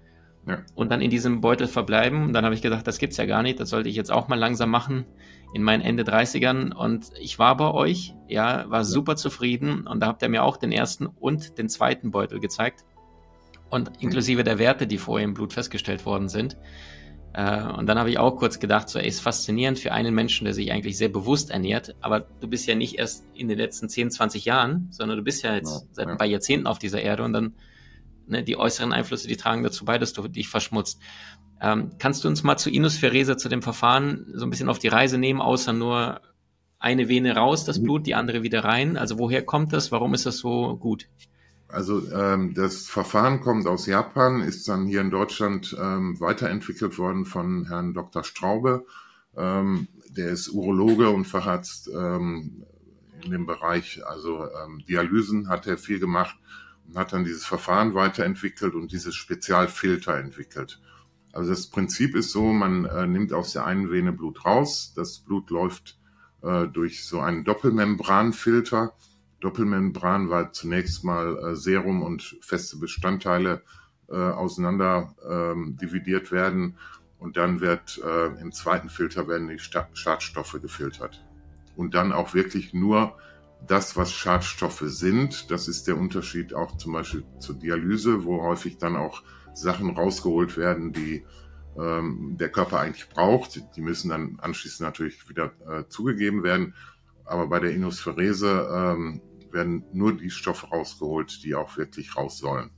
ja. 0.47 0.59
und 0.73 0.91
dann 0.91 1.01
in 1.01 1.09
diesem 1.09 1.41
Beutel 1.41 1.67
verbleiben. 1.67 2.23
Und 2.23 2.33
dann 2.33 2.45
habe 2.45 2.55
ich 2.55 2.61
gedacht, 2.61 2.87
das 2.87 2.97
gibt's 2.97 3.17
ja 3.17 3.25
gar 3.25 3.43
nicht, 3.43 3.59
das 3.59 3.69
sollte 3.69 3.89
ich 3.89 3.95
jetzt 3.95 4.11
auch 4.11 4.29
mal 4.29 4.39
langsam 4.39 4.69
machen 4.69 5.05
in 5.53 5.63
meinen 5.63 5.81
Ende 5.81 6.03
30ern. 6.03 6.73
Und 6.73 7.11
ich 7.19 7.37
war 7.39 7.57
bei 7.57 7.71
euch, 7.71 8.15
ja, 8.29 8.69
war 8.69 8.85
super 8.85 9.17
zufrieden 9.17 9.85
und 9.85 9.99
da 9.99 10.07
habt 10.07 10.21
ihr 10.21 10.29
mir 10.29 10.43
auch 10.43 10.55
den 10.57 10.71
ersten 10.71 11.07
und 11.07 11.57
den 11.57 11.67
zweiten 11.67 12.11
Beutel 12.11 12.39
gezeigt. 12.39 12.85
Und 13.69 13.91
inklusive 13.99 14.45
der 14.45 14.59
Werte, 14.59 14.87
die 14.87 14.97
vorher 14.97 15.25
im 15.25 15.33
Blut 15.33 15.51
festgestellt 15.51 16.05
worden 16.05 16.29
sind. 16.29 16.57
Äh, 17.35 17.63
und 17.73 17.87
dann 17.87 17.99
habe 17.99 18.09
ich 18.09 18.17
auch 18.17 18.37
kurz 18.37 18.59
gedacht, 18.59 18.87
so, 18.87 18.97
ey, 18.97 19.07
ist 19.07 19.19
faszinierend 19.19 19.77
für 19.77 19.91
einen 19.91 20.15
Menschen, 20.15 20.45
der 20.45 20.53
sich 20.53 20.71
eigentlich 20.71 20.97
sehr 20.97 21.09
bewusst 21.09 21.51
ernährt, 21.51 21.93
aber 21.99 22.21
du 22.21 22.47
bist 22.47 22.65
ja 22.65 22.75
nicht 22.75 22.97
erst 22.97 23.25
in 23.33 23.49
den 23.49 23.57
letzten 23.57 23.89
10, 23.89 24.09
20 24.09 24.45
Jahren, 24.45 24.87
sondern 24.91 25.17
du 25.17 25.23
bist 25.23 25.43
ja 25.43 25.53
jetzt 25.53 25.81
ja, 25.81 25.87
seit 25.91 26.07
ein 26.07 26.17
paar 26.17 26.27
Jahrzehnten 26.27 26.65
auf 26.65 26.79
dieser 26.79 27.01
Erde 27.01 27.23
und 27.23 27.33
dann 27.33 27.55
ne, 28.25 28.41
die 28.41 28.55
äußeren 28.55 28.93
Einflüsse, 28.93 29.27
die 29.27 29.35
tragen 29.35 29.63
dazu 29.63 29.83
bei, 29.83 29.97
dass 29.97 30.13
du 30.13 30.25
dich 30.29 30.47
verschmutzt. 30.47 31.01
Ähm, 31.59 31.91
kannst 31.99 32.23
du 32.23 32.29
uns 32.29 32.43
mal 32.43 32.55
zu 32.55 32.69
Inusferese, 32.69 33.35
zu 33.35 33.49
dem 33.49 33.61
Verfahren, 33.61 34.27
so 34.33 34.45
ein 34.45 34.49
bisschen 34.49 34.69
auf 34.69 34.79
die 34.79 34.87
Reise 34.87 35.17
nehmen, 35.17 35.41
außer 35.41 35.73
nur 35.73 36.21
eine 36.79 37.09
Vene 37.09 37.35
raus, 37.35 37.65
das 37.65 37.79
mhm. 37.79 37.83
Blut, 37.83 38.07
die 38.07 38.15
andere 38.15 38.43
wieder 38.43 38.63
rein? 38.63 38.95
Also 38.95 39.19
woher 39.19 39.43
kommt 39.43 39.73
das? 39.73 39.91
Warum 39.91 40.13
ist 40.13 40.25
das 40.25 40.37
so 40.37 40.77
gut? 40.77 41.09
Also 41.75 42.09
ähm, 42.09 42.53
das 42.53 42.87
Verfahren 42.87 43.41
kommt 43.41 43.67
aus 43.67 43.85
Japan, 43.85 44.39
ist 44.39 44.69
dann 44.69 44.85
hier 44.85 45.01
in 45.01 45.09
Deutschland 45.09 45.75
ähm, 45.77 46.17
weiterentwickelt 46.21 46.97
worden 46.97 47.25
von 47.25 47.65
Herrn 47.65 47.93
Dr. 47.93 48.23
Straube. 48.23 48.85
Ähm, 49.35 49.89
der 50.07 50.29
ist 50.29 50.47
Urologe 50.47 51.09
und 51.09 51.25
Facharzt 51.25 51.89
ähm, 51.93 52.63
in 53.21 53.31
dem 53.31 53.45
Bereich, 53.45 54.01
also 54.07 54.45
ähm, 54.45 54.85
Dialysen 54.87 55.49
hat 55.49 55.67
er 55.67 55.77
viel 55.77 55.99
gemacht 55.99 56.37
und 56.87 56.97
hat 56.97 57.11
dann 57.11 57.25
dieses 57.25 57.45
Verfahren 57.45 57.93
weiterentwickelt 57.93 58.73
und 58.73 58.93
dieses 58.93 59.13
Spezialfilter 59.13 60.17
entwickelt. 60.17 60.79
Also 61.33 61.49
das 61.49 61.67
Prinzip 61.67 62.15
ist 62.15 62.31
so, 62.31 62.53
man 62.53 62.85
äh, 62.85 63.05
nimmt 63.05 63.33
aus 63.33 63.51
der 63.51 63.65
einen 63.65 63.91
Vene 63.91 64.13
Blut 64.13 64.45
raus, 64.45 64.93
das 64.95 65.19
Blut 65.19 65.49
läuft 65.49 65.99
äh, 66.41 66.69
durch 66.69 67.03
so 67.03 67.19
einen 67.19 67.43
Doppelmembranfilter 67.43 68.93
Doppelmembran, 69.39 70.29
weil 70.29 70.51
zunächst 70.51 71.03
mal 71.03 71.37
äh, 71.37 71.55
Serum 71.55 72.01
und 72.01 72.37
feste 72.41 72.77
Bestandteile 72.77 73.61
äh, 74.09 74.15
auseinander 74.15 75.15
ähm, 75.29 75.77
dividiert 75.77 76.31
werden 76.31 76.77
und 77.19 77.37
dann 77.37 77.59
wird 77.59 78.01
äh, 78.03 78.27
im 78.41 78.51
zweiten 78.51 78.89
Filter 78.89 79.27
werden 79.27 79.47
die 79.47 79.59
Schadstoffe 79.59 80.59
gefiltert. 80.61 81.25
Und 81.75 81.93
dann 81.95 82.11
auch 82.11 82.33
wirklich 82.33 82.73
nur 82.73 83.17
das, 83.65 83.97
was 83.97 84.13
Schadstoffe 84.13 84.83
sind. 84.85 85.49
Das 85.49 85.67
ist 85.67 85.87
der 85.87 85.97
Unterschied 85.97 86.53
auch 86.53 86.77
zum 86.77 86.93
Beispiel 86.93 87.25
zur 87.39 87.55
Dialyse, 87.55 88.25
wo 88.25 88.41
häufig 88.41 88.77
dann 88.77 88.95
auch 88.95 89.23
Sachen 89.53 89.91
rausgeholt 89.91 90.57
werden, 90.57 90.93
die 90.93 91.25
ähm, 91.77 92.37
der 92.39 92.49
Körper 92.49 92.79
eigentlich 92.79 93.09
braucht. 93.09 93.61
Die 93.75 93.81
müssen 93.81 94.09
dann 94.09 94.37
anschließend 94.39 94.81
natürlich 94.81 95.27
wieder 95.29 95.51
äh, 95.67 95.87
zugegeben 95.87 96.43
werden. 96.43 96.73
Aber 97.25 97.47
bei 97.47 97.59
der 97.59 97.71
Inospherese 97.71 98.69
ähm, 98.71 99.21
werden 99.51 99.83
nur 99.93 100.15
die 100.15 100.29
Stoffe 100.29 100.67
rausgeholt, 100.67 101.43
die 101.43 101.55
auch 101.55 101.77
wirklich 101.77 102.15
raus 102.15 102.37
sollen. 102.37 102.71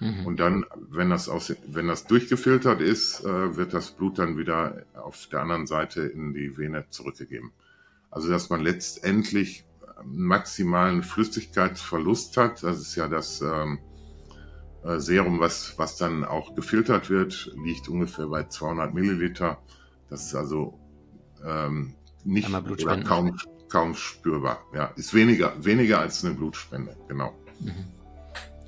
Mhm. 0.00 0.26
Und 0.26 0.40
dann, 0.40 0.64
wenn 0.90 1.10
das, 1.10 1.28
aus, 1.28 1.54
wenn 1.66 1.86
das 1.86 2.06
durchgefiltert 2.06 2.80
ist, 2.80 3.20
äh, 3.20 3.56
wird 3.56 3.74
das 3.74 3.92
Blut 3.92 4.18
dann 4.18 4.36
wieder 4.36 4.84
auf 4.94 5.26
der 5.28 5.42
anderen 5.42 5.66
Seite 5.66 6.02
in 6.02 6.32
die 6.32 6.56
Vene 6.56 6.86
zurückgegeben. 6.90 7.52
Also 8.10 8.28
dass 8.28 8.50
man 8.50 8.60
letztendlich 8.60 9.64
maximalen 10.04 11.02
Flüssigkeitsverlust 11.02 12.36
hat. 12.36 12.62
Das 12.62 12.80
ist 12.80 12.96
ja 12.96 13.08
das 13.08 13.40
ähm, 13.40 13.78
äh, 14.84 14.98
Serum, 14.98 15.40
was, 15.40 15.78
was 15.78 15.96
dann 15.96 16.24
auch 16.24 16.54
gefiltert 16.54 17.10
wird, 17.10 17.52
liegt 17.62 17.88
ungefähr 17.88 18.26
bei 18.26 18.44
200 18.44 18.94
Milliliter. 18.94 19.58
Das 20.08 20.26
ist 20.26 20.34
also 20.34 20.78
ähm, 21.44 21.94
nicht 22.24 22.52
oder 22.52 23.02
kaum, 23.02 23.36
kaum 23.70 23.94
spürbar. 23.94 24.58
Ja, 24.74 24.92
ist 24.96 25.14
weniger, 25.14 25.52
weniger 25.64 26.00
als 26.00 26.24
eine 26.24 26.34
Blutspende, 26.34 26.96
genau. 27.08 27.32
Mhm. 27.60 27.86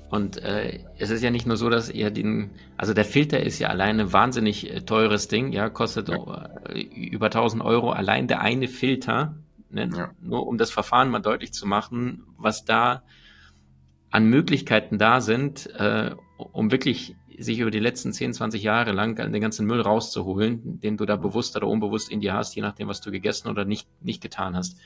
Und 0.09 0.37
äh, 0.43 0.79
es 0.99 1.09
ist 1.09 1.23
ja 1.23 1.31
nicht 1.31 1.47
nur 1.47 1.57
so, 1.57 1.71
dass 1.71 1.89
ihr 1.89 2.11
den, 2.11 2.51
also 2.77 2.93
der 2.93 3.03
Filter 3.03 3.39
ist 3.39 3.57
ja 3.57 3.69
allein 3.69 3.99
ein 3.99 4.13
wahnsinnig 4.13 4.71
äh, 4.71 4.81
teures 4.81 5.27
Ding, 5.27 5.51
ja, 5.51 5.69
kostet 5.69 6.09
ja. 6.09 6.51
Äh, 6.69 6.81
über 6.81 7.27
1000 7.27 7.63
Euro 7.63 7.91
allein 7.91 8.27
der 8.27 8.41
eine 8.41 8.67
Filter, 8.67 9.35
ne? 9.71 9.89
ja. 9.95 10.11
nur 10.21 10.45
um 10.45 10.59
das 10.59 10.69
Verfahren 10.69 11.09
mal 11.09 11.19
deutlich 11.19 11.51
zu 11.51 11.67
machen, 11.67 12.25
was 12.37 12.63
da 12.63 13.01
an 14.11 14.25
Möglichkeiten 14.27 14.99
da 14.99 15.19
sind, 15.19 15.67
äh, 15.79 16.11
um 16.37 16.71
wirklich 16.71 17.15
sich 17.39 17.59
über 17.59 17.71
die 17.71 17.79
letzten 17.79 18.13
10, 18.13 18.33
20 18.33 18.63
Jahre 18.63 18.91
lang 18.91 19.15
den 19.15 19.41
ganzen 19.41 19.65
Müll 19.65 19.81
rauszuholen, 19.81 20.79
den 20.79 20.97
du 20.97 21.05
da 21.05 21.15
bewusst 21.15 21.55
oder 21.55 21.67
unbewusst 21.67 22.11
in 22.11 22.21
dir 22.21 22.33
hast, 22.33 22.55
je 22.55 22.61
nachdem, 22.61 22.87
was 22.87 23.01
du 23.01 23.11
gegessen 23.11 23.49
oder 23.49 23.65
nicht, 23.65 23.87
nicht 24.01 24.21
getan 24.21 24.55
hast. 24.55 24.77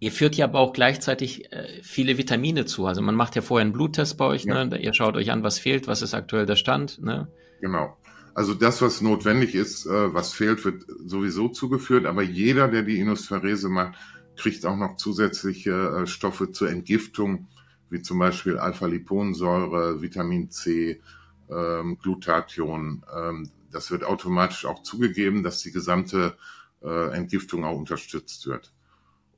Ihr 0.00 0.12
führt 0.12 0.34
ja 0.36 0.46
aber 0.46 0.58
auch 0.58 0.72
gleichzeitig 0.72 1.50
äh, 1.52 1.80
viele 1.82 2.18
Vitamine 2.18 2.66
zu. 2.66 2.86
Also 2.86 3.00
man 3.00 3.14
macht 3.14 3.36
ja 3.36 3.42
vorher 3.42 3.64
einen 3.64 3.72
Bluttest 3.72 4.18
bei 4.18 4.26
euch, 4.26 4.44
ja. 4.44 4.64
ne? 4.64 4.78
ihr 4.78 4.92
schaut 4.92 5.16
euch 5.16 5.30
an, 5.30 5.42
was 5.42 5.58
fehlt, 5.58 5.86
was 5.86 6.02
ist 6.02 6.14
aktuell 6.14 6.46
der 6.46 6.56
Stand. 6.56 7.02
Ne? 7.02 7.28
Genau. 7.60 7.96
Also 8.34 8.52
das, 8.52 8.82
was 8.82 9.00
notwendig 9.00 9.54
ist, 9.54 9.86
äh, 9.86 10.12
was 10.12 10.34
fehlt, 10.34 10.64
wird 10.64 10.84
sowieso 11.06 11.48
zugeführt, 11.48 12.04
aber 12.04 12.22
jeder, 12.22 12.68
der 12.68 12.82
die 12.82 12.98
Inospherese 12.98 13.68
macht, 13.68 13.94
kriegt 14.36 14.66
auch 14.66 14.76
noch 14.76 14.96
zusätzliche 14.96 16.02
äh, 16.02 16.06
Stoffe 16.06 16.50
zur 16.50 16.68
Entgiftung, 16.68 17.48
wie 17.90 18.02
zum 18.02 18.18
Beispiel 18.18 18.58
Alpha-Liponsäure, 18.58 20.02
Vitamin 20.02 20.50
C, 20.50 21.00
ähm, 21.50 21.98
Glutathion. 21.98 23.04
Ähm, 23.14 23.50
das 23.70 23.90
wird 23.90 24.04
automatisch 24.04 24.66
auch 24.66 24.82
zugegeben, 24.82 25.42
dass 25.42 25.60
die 25.60 25.72
gesamte 25.72 26.36
äh, 26.82 27.10
Entgiftung 27.14 27.64
auch 27.64 27.76
unterstützt 27.76 28.46
wird. 28.46 28.72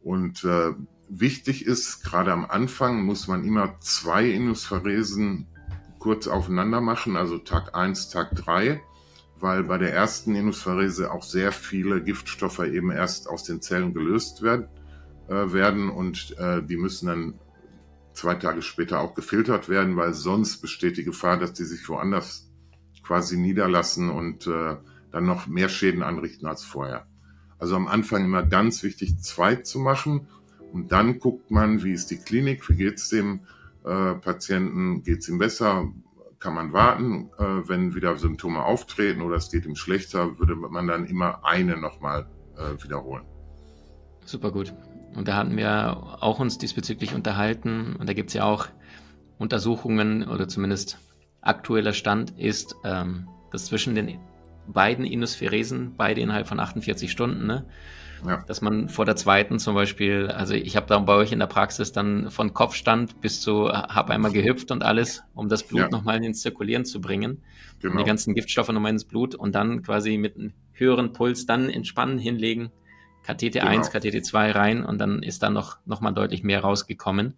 Und 0.03 0.45
äh, 0.45 0.73
wichtig 1.09 1.67
ist, 1.67 2.03
gerade 2.03 2.33
am 2.33 2.45
Anfang 2.45 3.03
muss 3.03 3.29
man 3.29 3.45
immer 3.45 3.81
zwei 3.81 4.29
Inuspharesen 4.29 5.47
kurz 5.99 6.29
aufeinander 6.29 6.81
machen, 6.81 7.17
also 7.17 7.39
Tag 7.39 7.75
1, 7.75 8.11
Tag 8.11 8.35
3, 8.37 8.81
weil 9.41 9.65
bei 9.65 9.79
der 9.79 9.93
ersten 9.93 10.35
Inuspharese 10.35 11.11
auch 11.11 11.23
sehr 11.23 11.51
viele 11.53 12.03
Giftstoffe 12.03 12.61
eben 12.61 12.91
erst 12.91 13.29
aus 13.29 13.45
den 13.45 13.61
Zellen 13.61 13.93
gelöst 13.93 14.43
werden, 14.43 14.69
äh, 15.29 15.53
werden 15.53 15.91
und 15.91 16.37
äh, 16.39 16.63
die 16.63 16.77
müssen 16.77 17.07
dann 17.07 17.35
zwei 18.17 18.35
Tage 18.35 18.63
später 18.63 19.01
auch 19.01 19.15
gefiltert 19.15 19.69
werden, 19.69 19.97
weil 19.97 20.15
sonst 20.15 20.59
besteht 20.59 20.97
die 20.97 21.05
Gefahr, 21.05 21.39
dass 21.39 21.53
die 21.53 21.65
sich 21.65 21.89
woanders 21.89 22.51
quasi 23.03 23.37
niederlassen 23.37 24.11
und 24.11 24.47
äh, 24.47 24.77
dann 25.13 25.27
noch 25.27 25.47
mehr 25.47 25.69
Schäden 25.69 26.03
anrichten 26.03 26.47
als 26.47 26.65
vorher. 26.65 27.07
Also 27.59 27.77
am 27.77 27.87
Anfang 27.87 28.25
immer 28.25 28.43
ganz 28.43 28.83
wichtig, 28.83 29.19
zwei 29.21 29.57
zu 29.57 29.79
machen 29.79 30.29
und 30.73 30.93
dann 30.93 31.19
guckt 31.19 31.51
man, 31.51 31.83
wie 31.85 31.93
ist 31.93 32.11
die 32.11 32.19
Klinik, 32.19 32.69
wie 32.69 32.77
geht's 32.77 33.09
dem 33.09 33.41
äh, 33.85 34.15
Patienten, 34.15 35.03
geht's 35.05 35.29
ihm 35.29 35.39
besser, 35.39 35.91
kann 36.39 36.55
man 36.55 36.73
warten, 36.73 37.31
äh, 37.39 37.69
wenn 37.69 37.95
wieder 37.95 38.17
Symptome 38.17 38.63
auftreten 38.63 39.23
oder 39.23 39.37
es 39.37 39.51
geht 39.51 39.65
ihm 39.65 39.77
schlechter, 39.77 40.39
würde 40.39 40.57
man 40.57 40.87
dann 40.87 41.07
immer 41.07 41.45
eine 41.45 41.77
nochmal 41.77 42.29
äh, 42.57 42.83
wiederholen. 42.83 43.25
Super 44.25 44.51
gut. 44.51 44.75
Und 45.17 45.29
da 45.29 45.37
hatten 45.37 45.57
wir 45.57 46.19
auch 46.21 46.39
uns 46.39 46.59
diesbezüglich 46.59 47.15
unterhalten. 47.15 47.97
Und 47.97 48.09
da 48.09 48.13
gibt 48.13 48.29
es 48.29 48.35
ja 48.35 48.45
auch 48.45 48.69
Untersuchungen 49.39 50.29
oder 50.29 50.47
zumindest 50.47 50.99
aktueller 51.41 51.93
Stand 51.93 52.39
ist, 52.39 52.77
ähm, 52.85 53.29
dass 53.51 53.67
zwischen 53.67 53.95
den 53.95 54.19
beiden 54.67 55.05
Inospheresen, 55.05 55.95
beide 55.97 56.21
innerhalb 56.21 56.49
von 56.49 56.61
48 56.61 57.11
Stunden, 57.11 57.47
ne? 57.47 57.67
Ja. 58.27 58.43
dass 58.47 58.63
man 58.63 58.89
vor 58.89 59.05
der 59.05 59.15
zweiten 59.15 59.59
zum 59.59 59.75
Beispiel, 59.75 60.29
also 60.29 60.55
ich 60.55 60.75
habe 60.75 60.87
da 60.87 60.99
bei 60.99 61.13
euch 61.13 61.33
in 61.33 61.39
der 61.39 61.47
Praxis 61.47 61.93
dann 61.93 62.31
von 62.31 62.55
Kopfstand 62.55 63.21
bis 63.21 63.43
zu, 63.43 63.69
habe 63.69 64.15
einmal 64.15 64.33
gehüpft 64.33 64.71
und 64.71 64.83
alles, 64.83 65.23
um 65.35 65.51
das 65.51 65.63
Blut 65.65 65.83
ja. 65.83 65.89
nochmal 65.91 66.25
ins 66.25 66.41
Zirkulieren 66.41 66.87
zu 66.87 67.03
bringen, 67.03 67.43
genau. 67.79 67.93
um 67.93 67.99
die 67.99 68.05
ganzen 68.05 68.35
Giftstoffe 68.35 68.71
nochmal 68.71 68.93
ins 68.93 69.05
Blut 69.05 69.35
und 69.35 69.55
dann 69.55 69.83
quasi 69.83 70.17
mit 70.17 70.37
einem 70.37 70.55
höheren 70.73 71.13
Puls 71.13 71.45
dann 71.45 71.69
entspannen 71.69 72.19
hinlegen 72.19 72.71
KTT1, 73.27 73.61
genau. 73.61 73.83
KTT2 73.83 74.55
rein 74.55 74.85
und 74.85 74.99
dann 74.99 75.23
ist 75.23 75.43
da 75.43 75.51
noch, 75.51 75.79
noch 75.85 76.01
mal 76.01 76.13
deutlich 76.13 76.43
mehr 76.43 76.61
rausgekommen. 76.61 77.35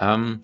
Ähm, 0.00 0.42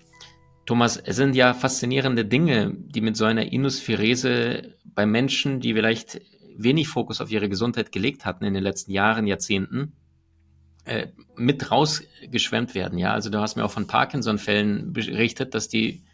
Thomas, 0.66 0.96
es 0.96 1.16
sind 1.16 1.36
ja 1.36 1.52
faszinierende 1.52 2.24
Dinge, 2.24 2.74
die 2.74 3.00
mit 3.00 3.16
so 3.16 3.24
einer 3.24 3.52
Inuspherese 3.52 4.74
bei 4.84 5.04
Menschen, 5.04 5.60
die 5.60 5.74
vielleicht 5.74 6.20
wenig 6.56 6.88
Fokus 6.88 7.20
auf 7.20 7.30
ihre 7.30 7.48
Gesundheit 7.48 7.92
gelegt 7.92 8.24
hatten 8.24 8.44
in 8.44 8.54
den 8.54 8.62
letzten 8.62 8.92
Jahren, 8.92 9.26
Jahrzehnten, 9.26 9.92
äh, 10.84 11.08
mit 11.36 11.70
rausgeschwemmt 11.70 12.74
werden. 12.74 12.98
Ja, 12.98 13.12
also 13.12 13.30
du 13.30 13.40
hast 13.40 13.56
mir 13.56 13.64
auch 13.64 13.70
von 13.70 13.86
Parkinson-Fällen 13.86 14.92
berichtet, 14.92 15.54
dass 15.54 15.68
die 15.68 16.04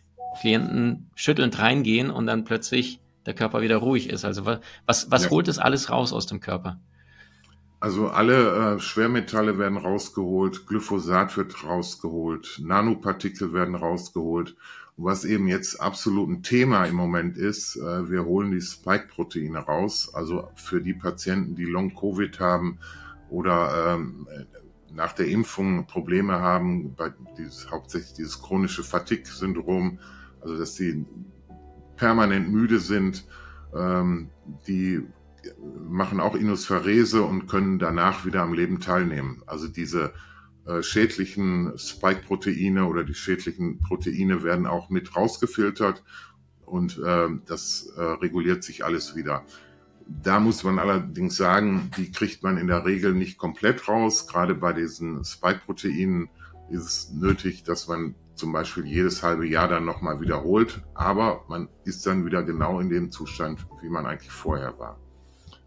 Klienten 0.41 1.11
schüttelnd 1.15 1.59
reingehen 1.59 2.11
und 2.11 2.27
dann 2.27 2.45
plötzlich 2.45 3.01
der 3.27 3.35
Körper 3.35 3.61
wieder 3.61 3.77
ruhig 3.77 4.09
ist. 4.09 4.25
Also 4.25 4.47
was, 4.47 4.61
was, 4.87 5.11
was 5.11 5.25
ja. 5.25 5.31
holt 5.31 5.49
das 5.49 5.59
alles 5.59 5.91
raus 5.91 6.13
aus 6.13 6.27
dem 6.27 6.41
Körper? 6.41 6.81
Also 7.81 8.09
alle 8.09 8.75
äh, 8.75 8.79
Schwermetalle 8.79 9.59
werden 9.59 9.79
rausgeholt, 9.79 10.67
Glyphosat 10.67 11.39
wird 11.39 11.65
rausgeholt, 11.65 12.61
Nanopartikel 12.63 13.55
werden 13.55 13.75
rausgeholt. 13.75 14.55
Und 14.99 15.05
was 15.07 15.25
eben 15.25 15.49
jetzt 15.49 15.81
absolut 15.81 16.29
ein 16.29 16.43
Thema 16.43 16.85
im 16.85 16.95
Moment 16.95 17.39
ist, 17.39 17.77
äh, 17.77 18.11
wir 18.11 18.27
holen 18.27 18.51
die 18.51 18.61
Spike-Proteine 18.61 19.61
raus, 19.61 20.11
also 20.13 20.51
für 20.57 20.83
die 20.83 20.93
Patienten, 20.93 21.55
die 21.55 21.65
Long-Covid 21.65 22.39
haben 22.39 22.79
oder 23.31 23.95
ähm, 23.95 24.27
nach 24.93 25.13
der 25.13 25.29
Impfung 25.29 25.87
Probleme 25.87 26.39
haben, 26.39 26.95
bei 26.95 27.15
dieses, 27.39 27.71
hauptsächlich 27.71 28.13
dieses 28.13 28.43
chronische 28.43 28.85
Fatigue-Syndrom, 28.85 30.01
also 30.43 30.59
dass 30.59 30.75
sie 30.75 31.07
permanent 31.97 32.51
müde 32.51 32.79
sind, 32.79 33.25
ähm, 33.75 34.29
die 34.67 35.03
machen 35.89 36.21
auch 36.21 36.35
Inosphärese 36.35 37.23
und 37.23 37.47
können 37.47 37.79
danach 37.79 38.25
wieder 38.25 38.43
am 38.43 38.53
Leben 38.53 38.81
teilnehmen. 38.81 39.43
Also 39.47 39.69
diese 39.69 40.13
äh, 40.67 40.83
schädlichen 40.83 41.77
Spike-Proteine 41.77 42.87
oder 42.87 43.05
die 43.05 43.15
schädlichen 43.15 43.81
Proteine 43.81 44.43
werden 44.43 44.67
auch 44.67 44.91
mit 44.91 45.17
rausgefiltert 45.17 46.03
und 46.65 46.99
äh, 46.99 47.29
das 47.47 47.93
äh, 47.97 48.03
reguliert 48.03 48.63
sich 48.63 48.85
alles 48.85 49.17
wieder. 49.17 49.45
Da 50.07 50.41
muss 50.41 50.65
man 50.65 50.79
allerdings 50.79 51.37
sagen, 51.37 51.91
die 51.97 52.11
kriegt 52.11 52.43
man 52.43 52.57
in 52.57 52.67
der 52.67 52.85
Regel 52.85 53.15
nicht 53.15 53.39
komplett 53.39 53.89
raus. 53.89 54.27
Gerade 54.27 54.55
bei 54.55 54.73
diesen 54.73 55.25
Spike-Proteinen 55.25 56.29
ist 56.69 56.85
es 56.85 57.13
nötig, 57.13 57.63
dass 57.65 57.89
man 57.89 58.15
zum 58.35 58.53
Beispiel 58.53 58.87
jedes 58.87 59.23
halbe 59.23 59.47
Jahr 59.47 59.69
dann 59.69 59.85
nochmal 59.85 60.21
wiederholt. 60.21 60.83
Aber 60.95 61.45
man 61.49 61.69
ist 61.85 62.07
dann 62.07 62.27
wieder 62.27 62.43
genau 62.43 62.81
in 62.81 62.89
dem 62.89 63.11
Zustand, 63.11 63.67
wie 63.83 63.89
man 63.89 64.07
eigentlich 64.07 64.33
vorher 64.33 64.79
war. 64.79 64.99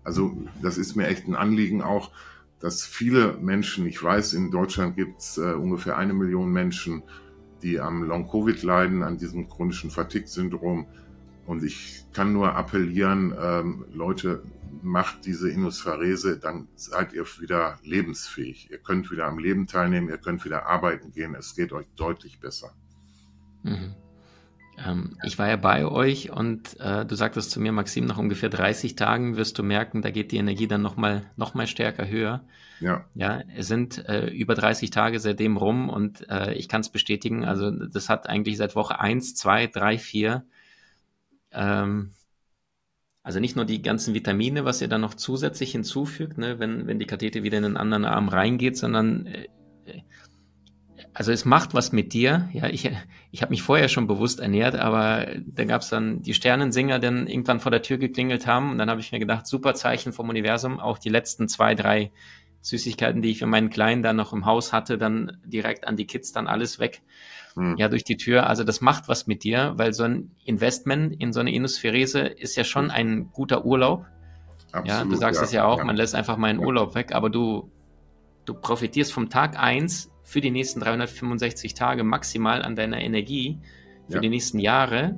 Also 0.04 0.36
das 0.62 0.78
ist 0.78 0.96
mir 0.96 1.08
echt 1.08 1.28
ein 1.28 1.36
Anliegen 1.36 1.82
auch, 1.82 2.12
dass 2.60 2.86
viele 2.86 3.38
Menschen, 3.42 3.86
ich 3.86 4.02
weiß, 4.02 4.34
in 4.34 4.52
Deutschland 4.52 4.96
gibt 4.96 5.20
es 5.20 5.38
äh, 5.38 5.54
ungefähr 5.54 5.98
eine 5.98 6.14
Million 6.14 6.52
Menschen, 6.52 7.04
die 7.62 7.80
am 7.80 8.04
Long-Covid 8.04 8.64
leiden, 8.64 9.04
an 9.04 9.18
diesem 9.18 9.50
chronischen 9.50 9.90
Fatigue-Syndrom. 9.90 10.88
Und 11.46 11.64
ich 11.64 12.06
kann 12.14 12.32
nur 12.32 12.56
appellieren, 12.56 13.34
ähm, 13.38 13.86
Leute, 13.94 14.44
macht 14.82 15.26
diese 15.26 15.50
Inosphärese, 15.50 16.40
dann 16.40 16.68
seid 16.76 17.14
ihr 17.14 17.26
wieder 17.40 17.80
lebensfähig. 17.84 18.70
Ihr 18.72 18.80
könnt 18.80 19.12
wieder 19.12 19.26
am 19.26 19.40
Leben 19.40 19.68
teilnehmen, 19.68 20.10
ihr 20.10 20.18
könnt 20.18 20.44
wieder 20.46 20.66
arbeiten 20.66 21.12
gehen, 21.12 21.36
es 21.36 21.56
geht 21.56 21.74
euch 21.74 21.88
deutlich 21.96 22.40
besser. 22.40 22.74
Mhm. 23.64 23.96
Ähm, 24.78 25.18
ich 25.24 25.38
war 25.38 25.48
ja 25.50 25.56
bei 25.56 25.86
euch 25.86 26.32
und 26.32 26.80
äh, 26.80 27.06
du 27.06 27.16
sagtest 27.16 27.52
zu 27.52 27.60
mir, 27.60 27.72
Maxim, 27.72 28.06
nach 28.06 28.18
ungefähr 28.18 28.50
30 28.50 28.96
Tagen 28.96 29.36
wirst 29.38 29.58
du 29.58 29.64
merken, 29.64 30.02
da 30.02 30.12
geht 30.12 30.32
die 30.32 30.38
Energie 30.38 30.68
dann 30.68 30.82
nochmal 30.82 31.24
noch 31.36 31.54
mal 31.54 31.68
stärker 31.68 32.08
höher. 32.08 32.44
Ja. 32.80 33.06
Ja, 33.16 33.42
es 33.56 33.68
sind 33.68 34.08
äh, 34.10 34.28
über 34.28 34.56
30 34.56 34.90
Tage 34.90 35.20
seitdem 35.20 35.58
rum 35.58 35.90
und 35.90 36.30
äh, 36.30 36.54
ich 36.54 36.68
kann 36.68 36.82
es 36.82 36.90
bestätigen, 36.90 37.46
also 37.46 37.72
das 37.72 38.10
hat 38.10 38.28
eigentlich 38.28 38.58
seit 38.58 38.76
Woche 38.76 39.00
1, 39.00 39.36
2, 39.36 39.68
3, 39.68 39.98
4, 39.98 40.46
ähm, 41.52 42.12
also 43.24 43.40
nicht 43.40 43.56
nur 43.56 43.64
die 43.64 43.82
ganzen 43.82 44.14
Vitamine, 44.14 44.66
was 44.66 44.82
ihr 44.82 44.90
dann 44.90 45.00
noch 45.00 45.14
zusätzlich 45.14 45.72
hinzufügt, 45.72 46.38
ne, 46.38 46.60
wenn, 46.60 46.88
wenn 46.88 47.00
die 47.00 47.06
Kathete 47.06 47.42
wieder 47.44 47.58
in 47.58 47.64
den 47.64 47.78
anderen 47.78 48.04
Arm 48.04 48.28
reingeht, 48.28 48.78
sondern 48.78 49.28
äh, 49.28 49.48
also 51.14 51.32
es 51.32 51.46
macht 51.46 51.74
was 51.74 51.92
mit 51.92 52.14
dir. 52.14 52.50
Ja, 52.54 52.68
ich, 52.68 52.90
ich 53.32 53.42
habe 53.42 53.52
mich 53.52 53.62
vorher 53.62 53.88
schon 53.88 54.08
bewusst 54.08 54.40
ernährt, 54.40 54.76
aber 54.76 55.28
da 55.46 55.66
gab 55.66 55.82
es 55.82 55.90
dann 55.90 56.22
die 56.22 56.34
Sternensinger, 56.34 57.00
die 57.00 57.06
dann 57.06 57.28
irgendwann 57.28 57.60
vor 57.60 57.72
der 57.72 57.84
Tür 57.84 57.98
geklingelt 57.98 58.48
haben. 58.48 58.72
Und 58.72 58.80
dann 58.80 58.90
habe 58.90 59.00
ich 59.00 59.12
mir 59.12 59.20
gedacht, 59.20 59.46
super 59.46 59.76
Zeichen 59.76 60.12
vom 60.12 60.30
Universum. 60.30 60.80
Auch 60.80 60.98
die 60.98 61.10
letzten 61.10 61.48
zwei, 61.48 61.76
drei 61.76 62.12
Süßigkeiten, 62.62 63.22
die 63.22 63.32
ich 63.32 63.40
für 63.40 63.46
meinen 63.46 63.70
Kleinen 63.70 64.02
dann 64.02 64.16
noch 64.16 64.34
im 64.34 64.46
Haus 64.46 64.74
hatte, 64.74 64.98
dann 64.98 65.38
direkt 65.46 65.86
an 65.88 65.98
die 65.98 66.08
Kids 66.08 66.32
dann 66.32 66.48
alles 66.48 66.80
weg. 66.80 67.02
Hm. 67.56 67.78
Ja, 67.78 67.90
durch 67.90 68.04
die 68.04 68.18
Tür. 68.18 68.48
Also 68.48 68.64
das 68.64 68.82
macht 68.82 69.08
was 69.08 69.28
mit 69.28 69.44
dir, 69.44 69.74
weil 69.76 69.94
so 69.94 70.04
ein 70.04 70.32
Investment 70.46 71.22
in 71.22 71.32
so 71.32 71.42
eine 71.42 71.54
Inosphärese 71.54 72.22
ist 72.22 72.56
ja 72.56 72.64
schon 72.64 72.90
ein 72.90 73.30
guter 73.32 73.66
Urlaub. 73.66 74.06
Absolut, 74.72 74.88
ja, 74.88 75.04
du 75.04 75.16
sagst 75.16 75.44
es 75.44 75.52
ja, 75.52 75.62
ja 75.62 75.68
auch, 75.68 75.78
ja. 75.78 75.84
man 75.84 75.96
lässt 75.96 76.16
einfach 76.16 76.38
mal 76.38 76.48
einen 76.48 76.58
Urlaub 76.58 76.96
weg, 76.96 77.14
aber 77.14 77.30
du, 77.30 77.70
du 78.46 78.56
profitierst 78.56 79.14
vom 79.14 79.30
Tag 79.30 79.60
eins 79.60 80.10
für 80.24 80.42
die 80.42 80.52
nächsten 80.52 80.80
365 80.80 81.74
Tage 81.74 82.04
maximal 82.04 82.62
an 82.62 82.76
deiner 82.76 83.02
Energie 83.02 83.60
für 84.08 84.16
ja. 84.16 84.20
die 84.20 84.30
nächsten 84.30 84.60
Jahre 84.60 85.18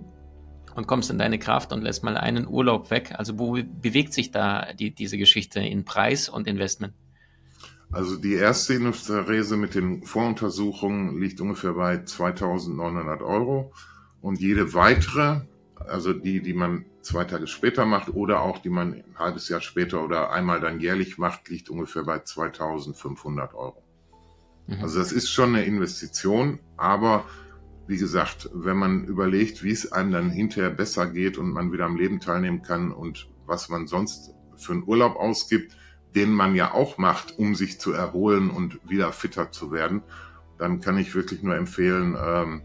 und 0.76 0.88
kommst 0.88 1.10
in 1.10 1.18
deine 1.18 1.40
Kraft 1.40 1.72
und 1.72 1.82
lässt 1.82 2.04
mal 2.04 2.18
einen 2.18 2.48
Urlaub 2.48 2.92
weg. 2.92 3.14
Also 3.18 3.40
wo 3.40 3.54
bewegt 3.54 4.14
sich 4.14 4.32
da 4.32 4.74
die, 4.74 4.92
diese 4.92 5.18
Geschichte 5.18 5.60
in 5.60 5.86
Preis 5.86 6.30
und 6.30 6.48
Investment? 6.48 6.94
Also 7.92 8.18
die 8.18 8.34
erste 8.34 8.74
Industrierese 8.74 9.58
mit 9.58 9.76
den 9.76 10.04
Voruntersuchungen 10.04 11.20
liegt 11.20 11.40
ungefähr 11.40 11.74
bei 11.74 12.04
2900 12.04 13.22
Euro 13.22 13.72
und 14.22 14.40
jede 14.40 14.74
weitere, 14.74 15.42
also 15.76 16.12
die, 16.12 16.42
die 16.42 16.54
man 16.54 16.86
zwei 17.02 17.24
Tage 17.24 17.48
später 17.48 17.86
macht 17.86 18.10
oder 18.10 18.42
auch 18.42 18.58
die 18.58 18.70
man 18.70 18.96
ein 18.96 19.16
halbes 19.18 19.48
Jahr 19.48 19.62
später 19.62 20.04
oder 20.04 20.32
einmal 20.32 20.60
dann 20.60 20.80
jährlich 20.82 21.18
macht, 21.18 21.48
liegt 21.48 21.70
ungefähr 21.70 22.04
bei 22.04 22.20
2500 22.20 23.54
Euro. 23.54 23.85
Mhm. 24.68 24.82
Also 24.82 25.00
das 25.00 25.12
ist 25.12 25.30
schon 25.30 25.56
eine 25.56 25.66
Investition, 25.66 26.60
aber 26.78 27.26
wie 27.88 27.98
gesagt, 27.98 28.50
wenn 28.54 28.78
man 28.78 29.06
überlegt, 29.06 29.64
wie 29.64 29.72
es 29.72 29.92
einem 29.92 30.12
dann 30.12 30.30
hinterher 30.32 30.72
besser 30.72 31.06
geht 31.08 31.38
und 31.38 31.52
man 31.52 31.72
wieder 31.72 31.86
am 31.86 31.98
Leben 31.98 32.20
teilnehmen 32.20 32.62
kann 32.62 32.92
und 32.92 33.30
was 33.46 33.70
man 33.70 33.88
sonst 33.88 34.34
für 34.56 34.74
einen 34.74 34.84
Urlaub 34.88 35.16
ausgibt, 35.18 35.78
den 36.16 36.32
man 36.32 36.56
ja 36.56 36.74
auch 36.74 36.98
macht, 36.98 37.38
um 37.38 37.56
sich 37.56 37.80
zu 37.80 37.92
erholen 37.92 38.50
und 38.50 38.80
wieder 38.90 39.12
fitter 39.12 39.52
zu 39.52 39.72
werden, 39.72 40.02
dann 40.58 40.80
kann 40.80 40.98
ich 40.98 41.14
wirklich 41.14 41.44
nur 41.44 41.56
empfehlen, 41.56 42.18
ähm, 42.20 42.62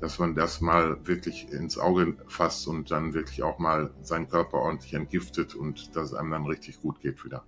dass 0.00 0.18
man 0.18 0.34
das 0.34 0.60
mal 0.60 1.06
wirklich 1.06 1.50
ins 1.50 1.78
Auge 1.78 2.16
fasst 2.28 2.68
und 2.68 2.90
dann 2.90 3.12
wirklich 3.12 3.42
auch 3.42 3.58
mal 3.58 3.92
seinen 4.02 4.28
Körper 4.28 4.58
ordentlich 4.58 4.94
entgiftet 4.94 5.54
und 5.54 5.94
dass 5.96 6.08
es 6.08 6.14
einem 6.14 6.30
dann 6.30 6.46
richtig 6.46 6.80
gut 6.80 7.00
geht 7.00 7.24
wieder. 7.24 7.44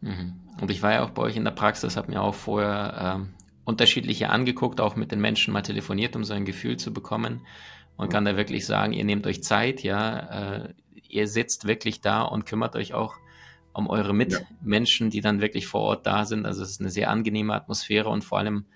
Mhm. 0.00 0.34
Und 0.60 0.70
ich 0.70 0.82
war 0.82 0.92
ja 0.92 1.04
auch 1.04 1.10
bei 1.10 1.22
euch 1.22 1.36
in 1.36 1.44
der 1.44 1.50
Praxis, 1.52 1.96
habe 1.96 2.10
mir 2.10 2.22
auch 2.22 2.34
vorher 2.34 3.16
ähm, 3.16 3.30
unterschiedliche 3.64 4.30
angeguckt, 4.30 4.80
auch 4.80 4.96
mit 4.96 5.12
den 5.12 5.20
Menschen 5.20 5.52
mal 5.52 5.62
telefoniert, 5.62 6.16
um 6.16 6.24
so 6.24 6.34
ein 6.34 6.44
Gefühl 6.44 6.76
zu 6.76 6.92
bekommen 6.92 7.46
und 7.96 8.08
mhm. 8.08 8.12
kann 8.12 8.24
da 8.24 8.36
wirklich 8.36 8.66
sagen, 8.66 8.92
ihr 8.92 9.04
nehmt 9.04 9.26
euch 9.26 9.42
Zeit, 9.42 9.82
ja, 9.82 10.18
äh, 10.64 10.74
ihr 11.08 11.28
sitzt 11.28 11.66
wirklich 11.66 12.00
da 12.00 12.22
und 12.22 12.46
kümmert 12.46 12.76
euch 12.76 12.94
auch 12.94 13.14
um 13.72 13.88
eure 13.88 14.14
Mitmenschen, 14.14 15.06
ja. 15.06 15.10
die 15.10 15.20
dann 15.20 15.40
wirklich 15.40 15.66
vor 15.66 15.82
Ort 15.82 16.06
da 16.06 16.24
sind. 16.24 16.44
Also 16.44 16.62
es 16.62 16.70
ist 16.70 16.80
eine 16.80 16.90
sehr 16.90 17.10
angenehme 17.10 17.54
Atmosphäre 17.54 18.08
und 18.08 18.24
vor 18.24 18.38
allem 18.38 18.66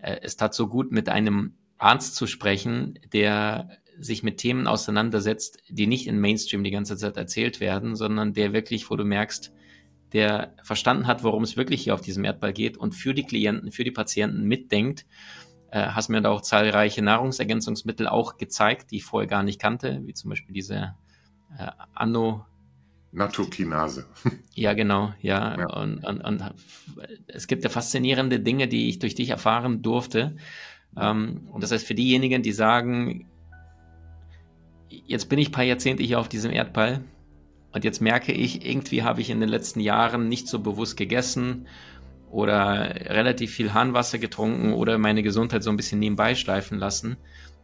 äh, 0.00 0.18
es 0.22 0.36
tat 0.36 0.54
so 0.54 0.68
gut, 0.68 0.92
mit 0.92 1.08
einem 1.08 1.54
Arzt 1.76 2.14
zu 2.14 2.26
sprechen, 2.26 2.98
der 3.12 3.70
sich 3.98 4.22
mit 4.22 4.38
Themen 4.38 4.66
auseinandersetzt, 4.66 5.58
die 5.68 5.86
nicht 5.86 6.06
in 6.06 6.20
Mainstream 6.20 6.62
die 6.62 6.70
ganze 6.70 6.96
Zeit 6.96 7.16
erzählt 7.16 7.60
werden, 7.60 7.96
sondern 7.96 8.32
der 8.32 8.52
wirklich, 8.52 8.90
wo 8.90 8.96
du 8.96 9.04
merkst, 9.04 9.52
der 10.12 10.54
verstanden 10.62 11.06
hat, 11.06 11.22
worum 11.22 11.42
es 11.42 11.56
wirklich 11.56 11.82
hier 11.82 11.94
auf 11.94 12.00
diesem 12.00 12.24
Erdball 12.24 12.52
geht 12.52 12.76
und 12.76 12.94
für 12.94 13.14
die 13.14 13.24
Klienten, 13.24 13.72
für 13.72 13.84
die 13.84 13.90
Patienten 13.90 14.44
mitdenkt. 14.44 15.06
Äh, 15.70 15.88
hast 15.88 16.08
mir 16.08 16.22
da 16.22 16.30
auch 16.30 16.40
zahlreiche 16.40 17.02
Nahrungsergänzungsmittel 17.02 18.08
auch 18.08 18.38
gezeigt, 18.38 18.90
die 18.90 18.96
ich 18.96 19.04
vorher 19.04 19.28
gar 19.28 19.42
nicht 19.42 19.60
kannte, 19.60 20.00
wie 20.04 20.14
zum 20.14 20.30
Beispiel 20.30 20.54
diese 20.54 20.94
äh, 21.58 21.70
Anno. 21.94 22.46
Natokinase. 23.12 24.06
Ja, 24.54 24.72
genau, 24.72 25.12
ja. 25.20 25.56
ja. 25.56 25.66
Und, 25.68 26.04
und, 26.04 26.20
und, 26.20 26.42
es 27.28 27.46
gibt 27.46 27.62
ja 27.62 27.70
faszinierende 27.70 28.40
Dinge, 28.40 28.66
die 28.66 28.88
ich 28.88 28.98
durch 28.98 29.14
dich 29.14 29.28
erfahren 29.28 29.82
durfte. 29.82 30.36
Ähm, 30.96 31.48
und 31.52 31.62
das 31.62 31.70
heißt, 31.70 31.86
für 31.86 31.94
diejenigen, 31.94 32.42
die 32.42 32.50
sagen, 32.50 33.28
jetzt 34.88 35.28
bin 35.28 35.38
ich 35.38 35.50
ein 35.50 35.52
paar 35.52 35.64
Jahrzehnte 35.64 36.02
hier 36.02 36.18
auf 36.18 36.28
diesem 36.28 36.50
Erdball, 36.50 37.04
und 37.72 37.84
jetzt 37.84 38.00
merke 38.00 38.32
ich, 38.32 38.66
irgendwie 38.66 39.02
habe 39.02 39.20
ich 39.20 39.30
in 39.30 39.40
den 39.40 39.48
letzten 39.48 39.80
Jahren 39.80 40.28
nicht 40.28 40.48
so 40.48 40.60
bewusst 40.60 40.96
gegessen 40.96 41.66
oder 42.30 42.94
relativ 43.06 43.52
viel 43.52 43.74
Harnwasser 43.74 44.18
getrunken 44.18 44.72
oder 44.72 44.98
meine 44.98 45.22
Gesundheit 45.22 45.62
so 45.62 45.70
ein 45.70 45.76
bisschen 45.76 45.98
nebenbei 45.98 46.34
schleifen 46.34 46.78
lassen. 46.78 47.16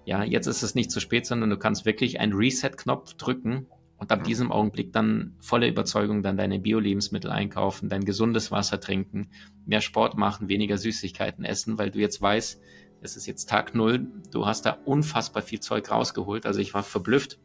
Ja, 0.04 0.22
jetzt 0.22 0.46
ist 0.46 0.62
es 0.62 0.74
nicht 0.74 0.90
zu 0.90 1.00
spät, 1.00 1.26
sondern 1.26 1.50
du 1.50 1.56
kannst 1.56 1.86
wirklich 1.86 2.20
einen 2.20 2.34
Reset-Knopf 2.34 3.14
drücken 3.14 3.66
und 3.96 4.12
ab 4.12 4.24
diesem 4.24 4.52
Augenblick 4.52 4.92
dann 4.92 5.34
voller 5.40 5.66
Überzeugung 5.66 6.22
dann 6.22 6.36
deine 6.36 6.58
Bio-Lebensmittel 6.58 7.30
einkaufen, 7.30 7.88
dein 7.88 8.04
gesundes 8.04 8.50
Wasser 8.50 8.80
trinken, 8.80 9.30
mehr 9.64 9.80
Sport 9.80 10.18
machen, 10.18 10.48
weniger 10.48 10.76
Süßigkeiten 10.76 11.44
essen, 11.44 11.78
weil 11.78 11.90
du 11.90 12.00
jetzt 12.00 12.20
weißt, 12.20 12.60
es 13.00 13.16
ist 13.16 13.26
jetzt 13.26 13.48
Tag 13.48 13.74
Null, 13.74 14.06
du 14.30 14.46
hast 14.46 14.66
da 14.66 14.78
unfassbar 14.84 15.42
viel 15.42 15.60
Zeug 15.60 15.90
rausgeholt. 15.90 16.46
Also 16.46 16.60
ich 16.60 16.74
war 16.74 16.82
verblüfft 16.82 17.38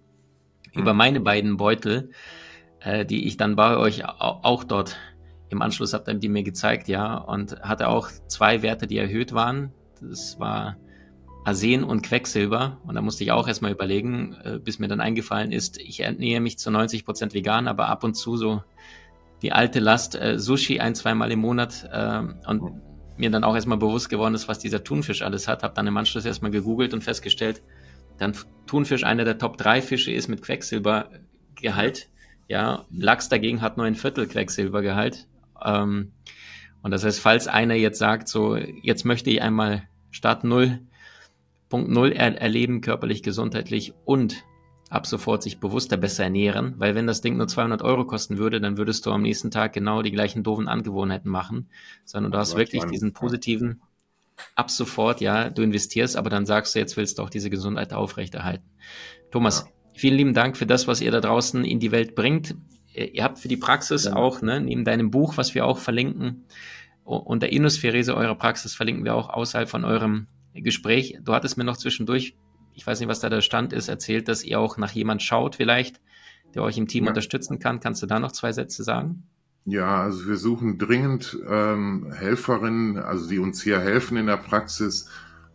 über 0.74 0.94
meine 0.94 1.20
beiden 1.22 1.58
Beutel 1.58 2.12
äh, 2.82 3.06
die 3.06 3.28
ich 3.28 3.38
dann 3.38 3.56
bei 3.56 3.78
euch 3.78 4.06
auch 4.06 4.64
dort 4.64 4.98
im 5.50 5.62
Anschluss 5.62 5.94
habt 5.94 6.08
die 6.22 6.30
mir 6.30 6.44
gezeigt, 6.44 6.88
ja, 6.88 7.18
und 7.18 7.60
hatte 7.62 7.88
auch 7.88 8.10
zwei 8.28 8.62
Werte, 8.62 8.86
die 8.86 8.98
erhöht 8.98 9.34
waren. 9.34 9.72
Das 10.00 10.40
war 10.40 10.78
Arsen 11.44 11.84
und 11.84 12.04
Quecksilber. 12.04 12.78
Und 12.86 12.96
da 12.96 13.02
musste 13.02 13.24
ich 13.24 13.32
auch 13.32 13.48
erstmal 13.48 13.72
überlegen, 13.72 14.38
äh, 14.44 14.60
bis 14.60 14.80
mir 14.80 14.88
dann 14.88 15.02
eingefallen 15.02 15.52
ist, 15.52 15.80
ich 15.80 16.02
ernähre 16.02 16.42
mich 16.42 16.60
zu 16.60 16.70
90 16.70 17.06
Prozent 17.06 17.34
vegan, 17.34 17.68
aber 17.68 17.88
ab 17.88 18.04
und 18.04 18.14
zu 18.14 18.38
so 18.38 18.64
die 19.42 19.52
alte 19.52 19.80
Last 19.80 20.16
äh, 20.16 20.38
Sushi 20.38 20.80
ein, 20.80 20.96
zweimal 20.96 21.32
im 21.32 21.40
Monat 21.40 21.90
äh, 21.92 22.22
und 22.48 22.82
mir 23.18 23.32
dann 23.32 23.44
auch 23.44 23.56
erstmal 23.56 23.78
bewusst 23.78 24.10
geworden 24.10 24.36
ist, 24.36 24.48
was 24.48 24.60
dieser 24.60 24.84
Thunfisch 24.84 25.22
alles 25.22 25.48
hat. 25.48 25.64
Habe 25.64 25.74
dann 25.74 25.88
im 25.88 25.98
Anschluss 25.98 26.26
erstmal 26.26 26.52
gegoogelt 26.52 26.94
und 26.94 27.04
festgestellt, 27.04 27.62
dann 28.18 28.34
Thunfisch 28.68 29.04
einer 29.04 29.26
der 29.26 29.38
Top 29.38 29.58
3 29.58 29.82
Fische 29.82 30.12
ist 30.12 30.28
mit 30.28 30.42
Quecksilbergehalt. 30.42 32.10
Ja, 32.50 32.86
Lachs 32.90 33.30
dagegen 33.30 33.62
hat 33.62 33.78
nur 33.78 33.86
ein 33.86 33.96
Viertel 33.96 34.28
Quecksilbergehalt. 34.28 35.28
Ähm, 35.64 36.12
und 36.82 36.92
das 36.92 37.06
heißt, 37.06 37.20
falls 37.20 37.48
einer 37.48 37.76
jetzt 37.76 38.00
sagt, 38.00 38.28
so, 38.28 38.56
jetzt 38.56 39.06
möchte 39.06 39.30
ich 39.30 39.42
einmal 39.42 39.84
Start 40.10 40.44
0.0 40.44 42.12
er 42.12 42.42
erleben, 42.42 42.82
körperlich, 42.82 43.22
gesundheitlich 43.22 43.94
und 44.04 44.44
ab 44.90 45.06
sofort 45.06 45.44
sich 45.44 45.60
bewusster 45.60 45.98
besser 45.98 46.24
ernähren, 46.24 46.74
weil 46.78 46.96
wenn 46.96 47.06
das 47.06 47.22
Ding 47.22 47.38
nur 47.38 47.48
200 47.48 47.84
Euro 47.84 48.06
kosten 48.06 48.40
würde, 48.40 48.60
dann 48.60 48.78
würdest 48.78 49.06
du 49.06 49.12
am 49.12 49.22
nächsten 49.22 49.52
Tag 49.52 49.74
genau 49.74 50.02
die 50.02 50.12
gleichen 50.12 50.42
doofen 50.42 50.68
Angewohnheiten 50.68 51.30
machen, 51.30 51.70
sondern 52.06 52.32
du 52.32 52.40
hast 52.40 52.58
wirklich 52.58 52.84
diesen 52.86 53.14
positiven, 53.14 53.82
ab 54.56 54.72
sofort, 54.72 55.22
ja, 55.22 55.52
du 55.52 55.62
investierst, 55.62 56.18
aber 56.18 56.32
dann 56.32 56.48
sagst 56.48 56.74
du, 56.74 56.80
jetzt 56.80 56.98
willst 56.98 57.20
du 57.20 57.22
auch 57.22 57.30
diese 57.30 57.52
Gesundheit 57.52 57.94
aufrechterhalten. 57.94 58.66
Thomas, 59.30 59.66
ja. 59.68 59.79
Vielen 60.00 60.16
lieben 60.16 60.34
Dank 60.34 60.58
für 60.58 60.66
das, 60.66 60.88
was 60.88 61.02
ihr 61.02 61.12
da 61.12 61.22
draußen 61.22 61.64
in 61.64 61.80
die 61.80 61.92
Welt 61.92 62.16
bringt. 62.16 62.56
Ihr 62.94 63.24
habt 63.24 63.40
für 63.40 63.48
die 63.48 63.58
Praxis 63.58 64.06
ja. 64.06 64.16
auch, 64.16 64.42
ne, 64.42 64.60
neben 64.60 64.84
deinem 64.84 65.12
Buch, 65.12 65.38
was 65.38 65.56
wir 65.56 65.66
auch 65.66 65.78
verlinken, 65.78 66.46
und 67.04 67.42
der 67.42 67.52
Inusphärese 67.52 68.16
eurer 68.16 68.36
Praxis 68.36 68.76
verlinken 68.76 69.04
wir 69.04 69.16
auch 69.16 69.30
außerhalb 69.30 69.68
von 69.68 69.84
eurem 69.84 70.28
Gespräch. 70.54 71.18
Du 71.24 71.34
hattest 71.34 71.58
mir 71.58 71.64
noch 71.64 71.78
zwischendurch 71.78 72.36
ich 72.80 72.88
weiß 72.88 73.02
nicht, 73.02 73.10
was 73.10 73.20
da 73.20 73.30
der 73.30 73.42
Stand 73.42 73.74
ist, 73.74 73.90
erzählt, 73.90 74.30
dass 74.30 74.42
ihr 74.44 74.58
auch 74.58 74.78
nach 74.78 74.92
jemand 74.92 75.22
schaut 75.22 75.58
vielleicht, 75.58 76.00
der 76.56 76.64
euch 76.64 76.78
im 76.78 76.88
Team 76.88 77.04
ja. 77.04 77.10
unterstützen 77.10 77.60
kann. 77.60 77.82
Kannst 77.82 78.02
du 78.02 78.06
da 78.06 78.20
noch 78.20 78.32
zwei 78.32 78.54
Sätze 78.54 78.84
sagen? 78.84 79.24
Ja, 79.66 80.04
also 80.04 80.28
wir 80.28 80.38
suchen 80.38 80.78
dringend 80.78 81.38
ähm, 81.46 82.12
Helferinnen, 82.14 82.98
also 82.98 83.28
die 83.28 83.40
uns 83.40 83.62
hier 83.62 83.80
helfen 83.82 84.16
in 84.16 84.28
der 84.28 84.38
Praxis. 84.38 85.10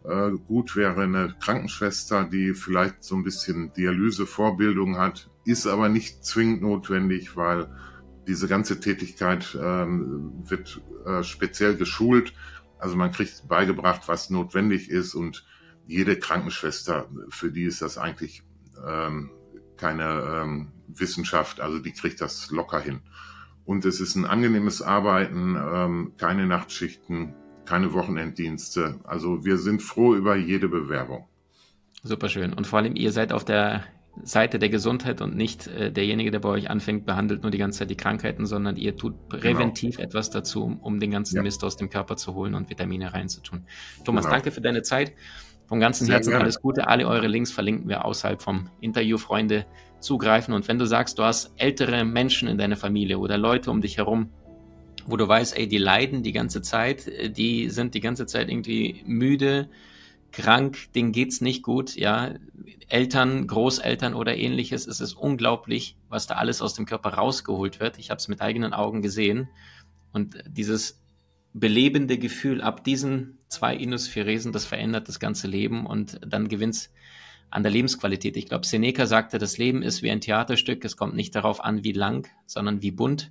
Äh, 0.05 0.33
gut 0.47 0.77
wäre 0.77 1.03
eine 1.03 1.35
Krankenschwester, 1.41 2.25
die 2.25 2.53
vielleicht 2.55 3.03
so 3.03 3.17
ein 3.17 3.25
bisschen 3.25 3.73
Dialysevorbildung 3.73 4.99
hat, 4.99 5.31
ist 5.45 5.67
aber 5.67 5.89
nicht 5.89 6.25
zwingend 6.25 6.63
notwendig, 6.63 7.37
weil 7.37 7.69
diese 8.27 8.47
ganze 8.47 8.81
Tätigkeit 8.81 9.57
ähm, 9.61 10.33
wird 10.45 10.81
äh, 11.07 11.23
speziell 11.23 11.77
geschult. 11.77 12.35
Also 12.79 12.97
man 12.97 13.13
kriegt 13.13 13.49
beigebracht, 13.49 14.03
was 14.07 14.31
notwendig 14.31 14.91
ist 14.91 15.15
und 15.15 15.47
jede 15.87 16.19
Krankenschwester, 16.19 17.09
für 17.31 17.51
die 17.51 17.65
ist 17.65 17.83
das 17.83 17.99
eigentlich 17.99 18.43
ähm, 18.87 19.31
keine 19.77 20.43
ähm, 20.43 20.73
Wissenschaft, 20.89 21.61
also 21.61 21.79
die 21.79 21.93
kriegt 21.93 22.21
das 22.21 22.51
locker 22.51 22.81
hin. 22.81 23.01
Und 23.65 23.85
es 23.87 24.01
ist 24.01 24.15
ein 24.17 24.27
angenehmes 24.27 24.83
Arbeiten, 24.83 25.57
ähm, 25.57 26.13
keine 26.19 26.47
Nachtschichten, 26.47 27.35
keine 27.67 27.93
Wochenenddienste. 27.93 29.01
Also 29.05 29.45
wir 29.45 29.59
sind 29.59 29.83
froh 29.83 30.15
über 30.15 30.37
jede 30.37 30.69
Bewerbung. 30.69 31.27
Super 32.03 32.29
schön. 32.29 32.53
Und 32.53 32.67
vor 32.67 32.79
allem, 32.79 32.97
ihr 32.97 33.13
seid 33.13 33.33
auf 33.33 33.45
der 33.45 33.85
Seite 34.23 34.59
der 34.59 34.69
Gesundheit 34.69 35.21
und 35.21 35.37
nicht 35.37 35.67
äh, 35.67 35.91
derjenige, 35.91 36.31
der 36.31 36.39
bei 36.39 36.51
euch 36.51 36.71
anfängt, 36.71 37.05
behandelt 37.05 37.43
nur 37.43 37.51
die 37.51 37.59
ganze 37.59 37.81
Zeit 37.81 37.91
die 37.91 37.97
Krankheiten, 37.97 38.47
sondern 38.47 38.77
ihr 38.77 38.97
tut 38.97 39.29
präventiv 39.29 39.97
genau. 39.97 40.09
etwas 40.09 40.31
dazu, 40.31 40.63
um, 40.65 40.79
um 40.79 41.01
den 41.01 41.11
ganzen 41.11 41.37
ja. 41.37 41.43
Mist 41.43 41.65
aus 41.65 41.77
dem 41.77 41.91
Körper 41.91 42.17
zu 42.17 42.35
holen 42.35 42.55
und 42.55 42.71
Vitamine 42.71 43.13
reinzutun. 43.13 43.65
Thomas, 44.05 44.25
genau. 44.25 44.37
danke 44.37 44.51
für 44.53 44.61
deine 44.61 44.83
Zeit. 44.83 45.13
Vom 45.67 45.81
ganzen 45.81 46.05
Sehr 46.05 46.17
Herzen 46.17 46.31
gerne. 46.31 46.45
alles 46.45 46.61
Gute. 46.61 46.87
Alle 46.87 47.09
eure 47.09 47.27
Links 47.27 47.51
verlinken 47.51 47.89
wir 47.89 48.05
außerhalb 48.05 48.41
vom 48.41 48.69
Interview, 48.81 49.19
Freunde. 49.19 49.67
Zugreifen. 49.99 50.53
Und 50.53 50.69
wenn 50.69 50.79
du 50.79 50.85
sagst, 50.85 51.19
du 51.19 51.23
hast 51.23 51.53
ältere 51.57 52.05
Menschen 52.05 52.47
in 52.47 52.59
deiner 52.59 52.77
Familie 52.77 53.19
oder 53.19 53.39
Leute 53.39 53.71
um 53.71 53.81
dich 53.81 53.97
herum, 53.97 54.29
wo 55.07 55.17
du 55.17 55.27
weißt, 55.27 55.57
ey, 55.57 55.69
die 55.69 55.79
leiden 55.79 56.23
die 56.23 56.33
ganze 56.33 56.63
Zeit, 56.63 57.11
die 57.37 57.71
sind 57.71 57.95
die 57.95 58.01
ganze 58.01 58.27
Zeit 58.27 58.49
irgendwie 58.49 59.03
müde, 59.07 59.69
krank, 60.33 60.93
denen 60.95 61.13
geht's 61.13 61.41
nicht 61.41 61.63
gut, 61.63 61.95
ja. 61.95 62.35
Eltern, 62.89 63.47
Großeltern 63.47 64.15
oder 64.15 64.37
ähnliches, 64.37 64.87
es 64.87 65.01
ist 65.01 65.15
unglaublich, 65.15 65.97
was 66.09 66.27
da 66.27 66.35
alles 66.35 66.61
aus 66.61 66.75
dem 66.75 66.85
Körper 66.85 67.15
rausgeholt 67.15 67.81
wird. 67.81 67.99
Ich 67.99 68.11
habe 68.11 68.19
es 68.19 68.29
mit 68.29 68.43
eigenen 68.43 68.75
Augen 68.75 69.01
gesehen. 69.01 69.49
Und 70.13 70.37
dieses 70.47 71.01
belebende 71.55 72.19
Gefühl 72.19 72.61
ab 72.61 72.85
diesen 72.85 73.39
zwei 73.49 73.75
Inuspheresen, 73.75 74.53
das 74.53 74.67
verändert 74.67 75.09
das 75.09 75.19
ganze 75.19 75.47
Leben 75.47 75.87
und 75.87 76.21
dann 76.27 76.49
gewinnt 76.49 76.91
an 77.51 77.63
der 77.63 77.73
Lebensqualität. 77.73 78.37
Ich 78.37 78.47
glaube, 78.47 78.67
Seneca 78.67 79.07
sagte, 79.07 79.39
das 79.39 79.57
Leben 79.59 79.83
ist 79.83 80.03
wie 80.03 80.11
ein 80.11 80.21
Theaterstück. 80.21 80.85
Es 80.85 80.97
kommt 80.97 81.15
nicht 81.15 81.35
darauf 81.35 81.65
an, 81.65 81.85
wie 81.85 81.93
lang, 81.93 82.29
sondern 82.47 82.83
wie 82.83 82.91
bunt. 82.91 83.31